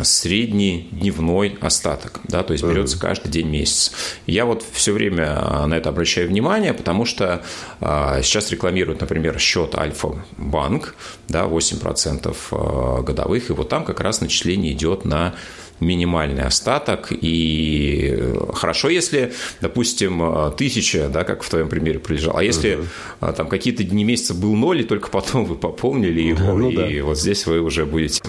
средний 0.03 0.89
дневной 0.91 1.57
остаток, 1.59 2.19
да, 2.25 2.43
то 2.43 2.53
есть 2.53 2.63
берется 2.63 2.99
каждый 2.99 3.31
день 3.31 3.47
месяца. 3.47 3.93
Я 4.27 4.45
вот 4.45 4.63
все 4.73 4.93
время 4.93 5.39
а, 5.41 5.65
на 5.65 5.73
это 5.73 5.89
обращаю 5.89 6.27
внимание, 6.27 6.71
потому 6.71 7.03
что 7.03 7.41
сейчас 7.79 8.51
рекламируют, 8.51 9.01
например, 9.01 9.39
счет 9.39 9.73
Альфа-банк, 9.73 10.93
да, 11.29 11.45
8% 11.45 13.03
годовых, 13.03 13.49
и 13.49 13.53
вот 13.53 13.69
там 13.69 13.85
как 13.85 14.01
раз 14.01 14.21
начисление 14.21 14.71
идет 14.73 15.03
на 15.03 15.33
минимальный 15.79 16.43
остаток. 16.43 17.09
И 17.11 18.17
хорошо, 18.53 18.89
если, 18.89 19.33
допустим, 19.61 20.53
тысяча, 20.57 21.09
да, 21.09 21.23
как 21.23 21.43
в 21.43 21.49
твоем 21.49 21.69
примере 21.69 21.99
пролежал. 21.99 22.37
А 22.37 22.43
если 22.43 22.75
угу. 23.21 23.33
там 23.33 23.47
какие-то 23.47 23.83
дни 23.83 24.03
месяца 24.03 24.33
был 24.33 24.55
ноль, 24.55 24.81
и 24.81 24.83
только 24.83 25.09
потом 25.09 25.45
вы 25.45 25.55
пополнили 25.55 26.21
его, 26.21 26.53
ну, 26.53 26.69
и 26.69 26.99
да. 26.99 27.05
вот 27.05 27.17
здесь 27.17 27.45
вы 27.45 27.61
уже 27.61 27.85
будете 27.85 28.21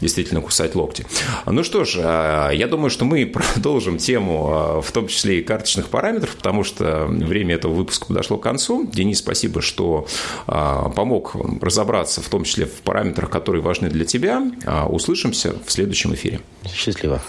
действительно 0.00 0.40
кусать 0.40 0.74
локти. 0.74 1.06
Ну 1.46 1.64
что 1.64 1.84
ж, 1.84 1.96
я 1.96 2.66
думаю, 2.68 2.90
что 2.90 3.04
мы 3.04 3.26
продолжим 3.54 3.98
тему, 3.98 4.80
в 4.82 4.92
том 4.92 5.08
числе 5.08 5.40
и 5.40 5.42
карточных 5.42 5.88
параметров, 5.88 6.36
потому 6.36 6.64
что 6.64 7.06
время 7.06 7.54
этого 7.54 7.72
выпуска 7.72 8.06
подошло 8.06 8.38
к 8.38 8.42
концу. 8.42 8.88
Денис, 8.92 9.18
спасибо, 9.18 9.60
что 9.60 10.06
помог 10.46 11.36
разобраться, 11.60 12.20
в 12.22 12.28
том 12.28 12.44
числе 12.44 12.66
в 12.66 12.82
параметрах, 12.82 13.30
которые 13.30 13.62
важны 13.62 13.88
для 13.88 14.04
тебя. 14.04 14.42
Услышимся 14.88 15.54
в 15.64 15.70
следующем 15.70 16.14
эфире. 16.14 16.40
Счастливо. 16.96 17.20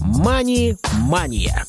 Мани-мания. 0.00 1.64